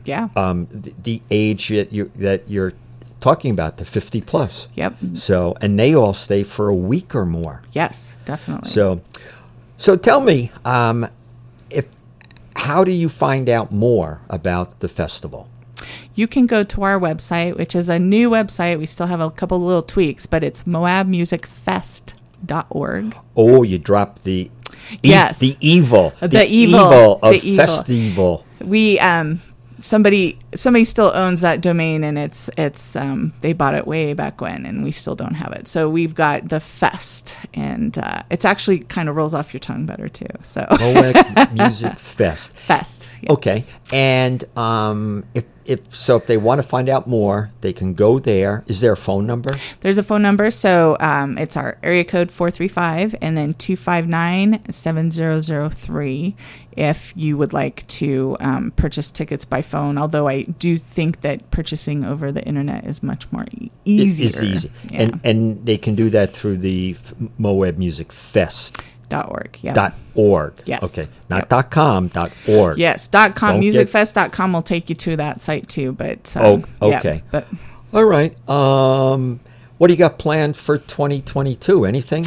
yeah. 0.04 0.28
um, 0.36 0.66
the, 0.70 0.92
the 1.02 1.22
age 1.30 1.68
that 1.68 1.92
you 1.92 2.10
that 2.16 2.48
you're 2.48 2.72
talking 3.20 3.50
about 3.50 3.76
the 3.78 3.84
50 3.84 4.20
plus 4.22 4.68
yep. 4.74 4.96
so 5.14 5.54
and 5.60 5.78
they 5.78 5.94
all 5.94 6.14
stay 6.14 6.42
for 6.42 6.68
a 6.68 6.74
week 6.74 7.14
or 7.14 7.26
more 7.26 7.62
Yes, 7.72 8.16
definitely. 8.24 8.70
so 8.70 9.00
so 9.76 9.96
tell 9.96 10.20
me 10.20 10.50
um, 10.64 11.06
if 11.70 11.88
how 12.66 12.84
do 12.84 12.90
you 12.92 13.08
find 13.08 13.48
out 13.48 13.72
more 13.72 14.20
about 14.28 14.80
the 14.80 14.88
festival 14.88 15.48
you 16.14 16.26
can 16.26 16.44
go 16.46 16.62
to 16.62 16.82
our 16.82 17.00
website, 17.00 17.56
which 17.56 17.74
is 17.74 17.88
a 17.88 17.98
new 17.98 18.28
website. 18.28 18.78
We 18.78 18.84
still 18.84 19.06
have 19.06 19.20
a 19.20 19.30
couple 19.30 19.58
little 19.64 19.80
tweaks, 19.82 20.26
but 20.26 20.44
it's 20.44 20.64
moabmusicfest.org. 20.64 23.16
oh 23.36 23.62
you 23.62 23.78
drop 23.78 24.18
the 24.22 24.32
e- 24.32 24.50
Yes. 25.02 25.38
the 25.40 25.56
evil 25.60 26.12
The 26.20 26.46
evil, 26.46 27.18
of 27.22 27.32
the 27.32 27.48
evil. 27.48 27.66
festival 27.66 28.44
We 28.64 28.98
um 28.98 29.40
somebody 29.80 30.38
somebody 30.54 30.84
still 30.84 31.12
owns 31.14 31.40
that 31.40 31.60
domain 31.60 32.04
and 32.04 32.18
it's 32.18 32.48
it's 32.56 32.96
um 32.96 33.32
they 33.40 33.52
bought 33.52 33.74
it 33.74 33.86
way 33.86 34.12
back 34.14 34.40
when 34.40 34.66
and 34.66 34.82
we 34.84 34.90
still 34.90 35.14
don't 35.14 35.34
have 35.34 35.52
it. 35.52 35.66
So 35.68 35.88
we've 35.88 36.14
got 36.14 36.48
the 36.48 36.60
fest 36.60 37.36
and 37.54 37.96
uh, 37.98 38.22
it's 38.30 38.44
actually 38.44 38.80
kind 38.80 39.08
of 39.08 39.16
rolls 39.16 39.34
off 39.34 39.52
your 39.52 39.60
tongue 39.60 39.86
better 39.86 40.08
too. 40.08 40.26
So 40.42 40.66
Music 41.52 41.98
Fest. 41.98 42.52
fest. 42.54 43.10
yeah. 43.22 43.32
Okay, 43.32 43.64
and 43.92 44.44
um, 44.56 45.24
if 45.34 45.44
if 45.64 45.92
so, 45.94 46.16
if 46.16 46.26
they 46.26 46.36
want 46.36 46.60
to 46.60 46.66
find 46.66 46.88
out 46.88 47.06
more, 47.06 47.50
they 47.60 47.72
can 47.72 47.94
go 47.94 48.18
there. 48.18 48.64
Is 48.66 48.80
there 48.80 48.92
a 48.92 48.96
phone 48.96 49.26
number? 49.26 49.54
There's 49.80 49.98
a 49.98 50.02
phone 50.02 50.22
number. 50.22 50.50
So 50.50 50.96
um, 51.00 51.38
it's 51.38 51.56
our 51.56 51.78
area 51.82 52.04
code 52.04 52.30
435 52.30 53.14
and 53.20 53.36
then 53.36 53.54
259 53.54 54.70
7003 54.72 56.36
if 56.76 57.12
you 57.16 57.36
would 57.36 57.52
like 57.52 57.86
to 57.88 58.36
um, 58.40 58.70
purchase 58.72 59.10
tickets 59.10 59.44
by 59.44 59.60
phone. 59.62 59.98
Although 59.98 60.28
I 60.28 60.42
do 60.42 60.78
think 60.78 61.20
that 61.22 61.50
purchasing 61.50 62.04
over 62.04 62.32
the 62.32 62.42
internet 62.44 62.86
is 62.86 63.02
much 63.02 63.30
more 63.32 63.44
e- 63.52 63.70
easier. 63.84 64.28
It's 64.28 64.42
easy, 64.42 64.70
Yeah. 64.88 65.00
and 65.02 65.20
and 65.24 65.66
they 65.66 65.76
can 65.76 65.94
do 65.94 66.10
that 66.10 66.32
through 66.34 66.58
the 66.58 66.96
Moab 67.38 67.76
Music 67.78 68.12
Fest 68.12 68.80
Dot 69.10 69.28
org. 69.30 69.58
Yeah. 69.60 69.74
Dot 69.74 69.94
org. 70.14 70.54
Yes. 70.64 70.82
Okay. 70.82 71.06
Not 71.28 71.40
Yep. 71.40 71.48
dot 71.50 71.70
com. 71.70 72.08
Dot 72.08 72.32
org. 72.48 72.78
Yes. 72.78 73.06
Dot 73.08 73.34
com. 73.34 73.60
Don't 73.60 73.60
get- 73.60 73.88
Musicfest.com 73.88 74.52
will 74.54 74.62
take 74.62 74.88
you 74.88 74.94
to 74.94 75.16
that 75.16 75.40
site 75.42 75.68
too. 75.68 75.92
But 75.92 76.34
Oh, 76.38 76.54
um, 76.80 76.90
yeah, 76.90 76.98
okay. 77.00 77.22
but 77.30 77.46
All 77.92 78.04
right. 78.04 78.34
Um, 78.48 79.40
what 79.78 79.88
do 79.88 79.92
you 79.94 79.98
got 79.98 80.18
planned 80.18 80.56
for 80.56 80.78
2022? 80.78 81.84
Anything? 81.84 82.24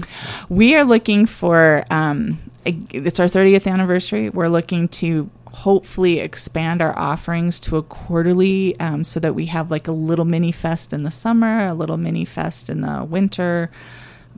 we 0.50 0.76
are 0.76 0.84
looking 0.84 1.26
for. 1.26 1.84
Um, 1.90 2.40
it's 2.66 3.20
our 3.20 3.28
30th 3.28 3.66
anniversary. 3.68 4.30
We're 4.30 4.48
looking 4.50 4.88
to 4.90 5.30
hopefully 5.48 6.20
expand 6.20 6.82
our 6.82 6.98
offerings 6.98 7.60
to 7.62 7.78
a 7.78 7.84
quarterly, 7.84 8.78
um, 8.80 9.04
so 9.04 9.20
that 9.20 9.36
we 9.36 9.46
have 9.46 9.70
like 9.70 9.88
a 9.88 9.92
little 9.92 10.26
mini 10.26 10.52
fest 10.52 10.92
in 10.94 11.04
the 11.04 11.12
summer, 11.12 11.68
a 11.68 11.74
little 11.74 11.98
mini 11.98 12.26
fest 12.26 12.70
in 12.70 12.82
the 12.82 13.04
winter, 13.04 13.70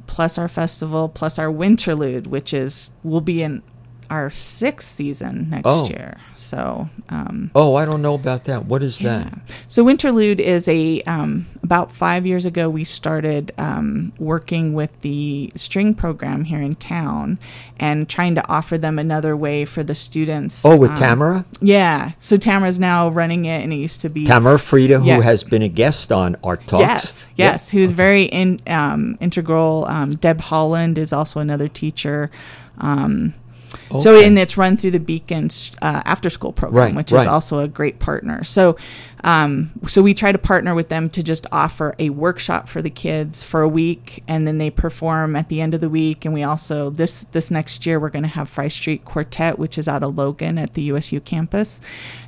plus 0.08 0.38
our 0.38 0.48
festival, 0.48 1.10
plus 1.10 1.40
our 1.40 1.48
winterlude, 1.48 2.28
which 2.28 2.54
is 2.54 2.92
will 3.04 3.22
be 3.22 3.42
in 3.42 3.62
our 4.10 4.30
sixth 4.30 4.96
season 4.96 5.50
next 5.50 5.64
Oh. 5.66 5.88
year. 5.90 6.18
So. 6.36 6.90
Um, 7.10 7.52
Oh, 7.56 7.76
I 7.76 7.86
don't 7.86 8.02
know 8.02 8.14
about 8.16 8.46
that. 8.46 8.66
What 8.66 8.82
is 8.84 9.00
Yeah. 9.00 9.20
that? 9.20 9.34
So 9.68 9.84
Winterlude 9.86 10.40
is 10.40 10.68
a 10.68 11.02
um, 11.02 11.46
about 11.64 11.92
five 11.92 12.26
years 12.26 12.46
ago 12.46 12.70
we 12.70 12.84
started 12.84 13.52
um, 13.58 14.12
working 14.20 14.74
with 14.74 15.02
the 15.02 15.52
string 15.56 15.94
program 15.94 16.44
here 16.46 16.62
in 16.62 16.76
town 16.76 17.38
and 17.80 18.08
trying 18.08 18.36
to 18.36 18.48
offer 18.48 18.78
them 18.78 18.98
another 19.00 19.36
way 19.36 19.66
for 19.66 19.84
the 19.84 19.96
students. 19.96 20.64
Oh, 20.66 20.76
with 20.78 20.92
um, 20.92 20.98
Tamara? 20.98 21.46
Yeah. 21.62 22.12
So 22.20 22.38
Tamara's 22.38 22.80
now 22.80 23.10
running 23.10 23.46
it, 23.46 23.64
and 23.64 23.72
it 23.74 23.78
used 23.78 24.02
to 24.02 24.10
be 24.10 24.26
Tamara 24.26 24.60
Frieda, 24.60 25.00
who 25.00 25.22
has 25.22 25.44
been 25.44 25.62
a 25.62 25.68
guest 25.70 26.12
on 26.12 26.36
Art 26.44 26.66
Talks. 26.68 26.82
Yes, 26.82 27.26
yes, 27.36 27.70
who's 27.70 27.92
very 27.92 28.24
in, 28.26 28.60
um, 28.68 29.18
integral. 29.22 29.86
Um, 29.88 30.16
Deb 30.16 30.42
Holland 30.42 30.98
is 30.98 31.12
also 31.14 31.40
another 31.40 31.68
teacher. 31.68 32.30
Um, 32.80 33.34
So, 33.98 34.16
Okay. 34.16 34.28
and 34.28 34.38
it's 34.38 34.58
run 34.58 34.76
through 34.78 34.92
the 34.92 35.00
Beacon 35.00 35.50
uh, 35.82 36.02
after 36.06 36.30
school 36.30 36.52
program, 36.52 36.84
Right, 36.88 36.96
which 36.96 37.12
right. 37.12 37.22
is 37.22 37.28
also 37.28 37.60
a 37.60 37.68
great 37.68 38.00
partner. 38.00 38.44
So, 38.44 38.76
um, 39.24 39.72
so 39.88 40.02
we 40.02 40.14
try 40.14 40.32
to 40.32 40.38
partner 40.38 40.76
with 40.76 40.90
them 40.90 41.10
to 41.12 41.24
just 41.24 41.48
offer 41.52 41.96
a 41.98 42.10
workshop 42.10 42.68
for 42.70 42.82
the 42.82 42.90
kids 42.90 43.42
for 43.44 43.62
a 43.62 43.68
week, 43.68 44.24
and 44.28 44.48
then 44.48 44.58
they 44.60 44.70
perform 44.70 45.36
at 45.36 45.50
the 45.50 45.62
end 45.62 45.74
of 45.74 45.82
the 45.82 45.90
week. 45.90 46.26
And 46.26 46.34
we 46.34 46.44
also 46.44 46.90
this 46.90 47.24
this 47.32 47.50
next 47.50 47.86
year 47.86 48.00
we're 48.00 48.10
going 48.10 48.24
to 48.24 48.30
have 48.30 48.50
Fry 48.50 48.68
Street 48.68 49.04
Quartet, 49.06 49.58
which 49.58 49.78
is 49.78 49.88
out 49.88 50.04
of 50.04 50.16
Logan 50.18 50.58
at 50.58 50.74
the 50.74 50.84
USU 50.84 51.20
campus, 51.20 51.82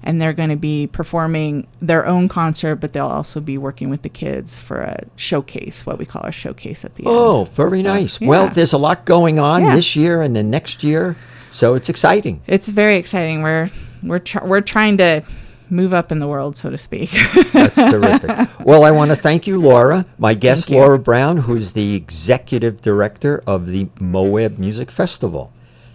and 0.04 0.22
they're 0.22 0.34
going 0.34 0.50
to 0.50 0.56
be 0.56 0.88
performing 0.88 1.68
their 1.82 2.06
own 2.08 2.28
concert, 2.28 2.78
but 2.78 2.94
they'll 2.94 3.06
also 3.08 3.40
be 3.40 3.58
working 3.58 3.90
with 3.90 4.02
the 4.02 4.10
kids 4.10 4.58
for 4.58 4.80
a 4.82 5.04
showcase, 5.16 5.86
what 5.86 5.98
we 6.00 6.06
call 6.06 6.22
our 6.24 6.32
showcase 6.32 6.84
at 6.84 6.96
the 6.96 7.06
end. 7.06 7.16
Oh, 7.16 7.44
very 7.46 7.82
So, 7.82 7.88
nice. 7.94 8.20
Well, 8.22 8.50
there's 8.50 8.74
a 8.74 8.78
lot 8.78 9.06
going 9.06 9.38
on 9.40 9.64
Yeah. 9.64 9.76
this 9.76 9.96
year 9.96 10.22
and 10.22 10.36
the 10.36 10.44
next 10.44 10.84
year, 10.84 11.16
so 11.58 11.74
it's 11.74 11.90
exciting. 11.90 12.40
It's 12.46 12.70
very 12.70 12.98
exciting. 12.98 13.42
We're 13.42 13.72
we're 14.04 14.20
tr- 14.20 14.46
we're 14.46 14.62
trying 14.62 14.98
to 14.98 15.24
move 15.72 15.92
up 15.92 16.12
in 16.12 16.20
the 16.20 16.28
world, 16.28 16.56
so 16.56 16.70
to 16.70 16.78
speak. 16.78 17.10
That's 17.52 17.76
terrific. 17.92 18.30
Well, 18.64 18.84
I 18.84 18.92
want 18.92 19.10
to 19.10 19.16
thank 19.16 19.48
you, 19.48 19.60
Laura. 19.60 20.06
My 20.20 20.36
guest, 20.36 20.70
Laura 20.70 21.00
Brown, 21.00 21.38
who's 21.38 21.74
the 21.74 21.96
executive 21.96 22.82
director 22.82 23.42
of 23.48 23.66
the 23.66 23.88
Moab 24.00 24.60
Music 24.60 24.92
Festival. 24.92 25.52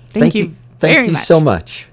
Thank 0.08 0.34
you 0.34 0.56
Thank 0.80 1.06
you 1.06 1.12
much. 1.12 1.24
so 1.24 1.38
much. 1.38 1.86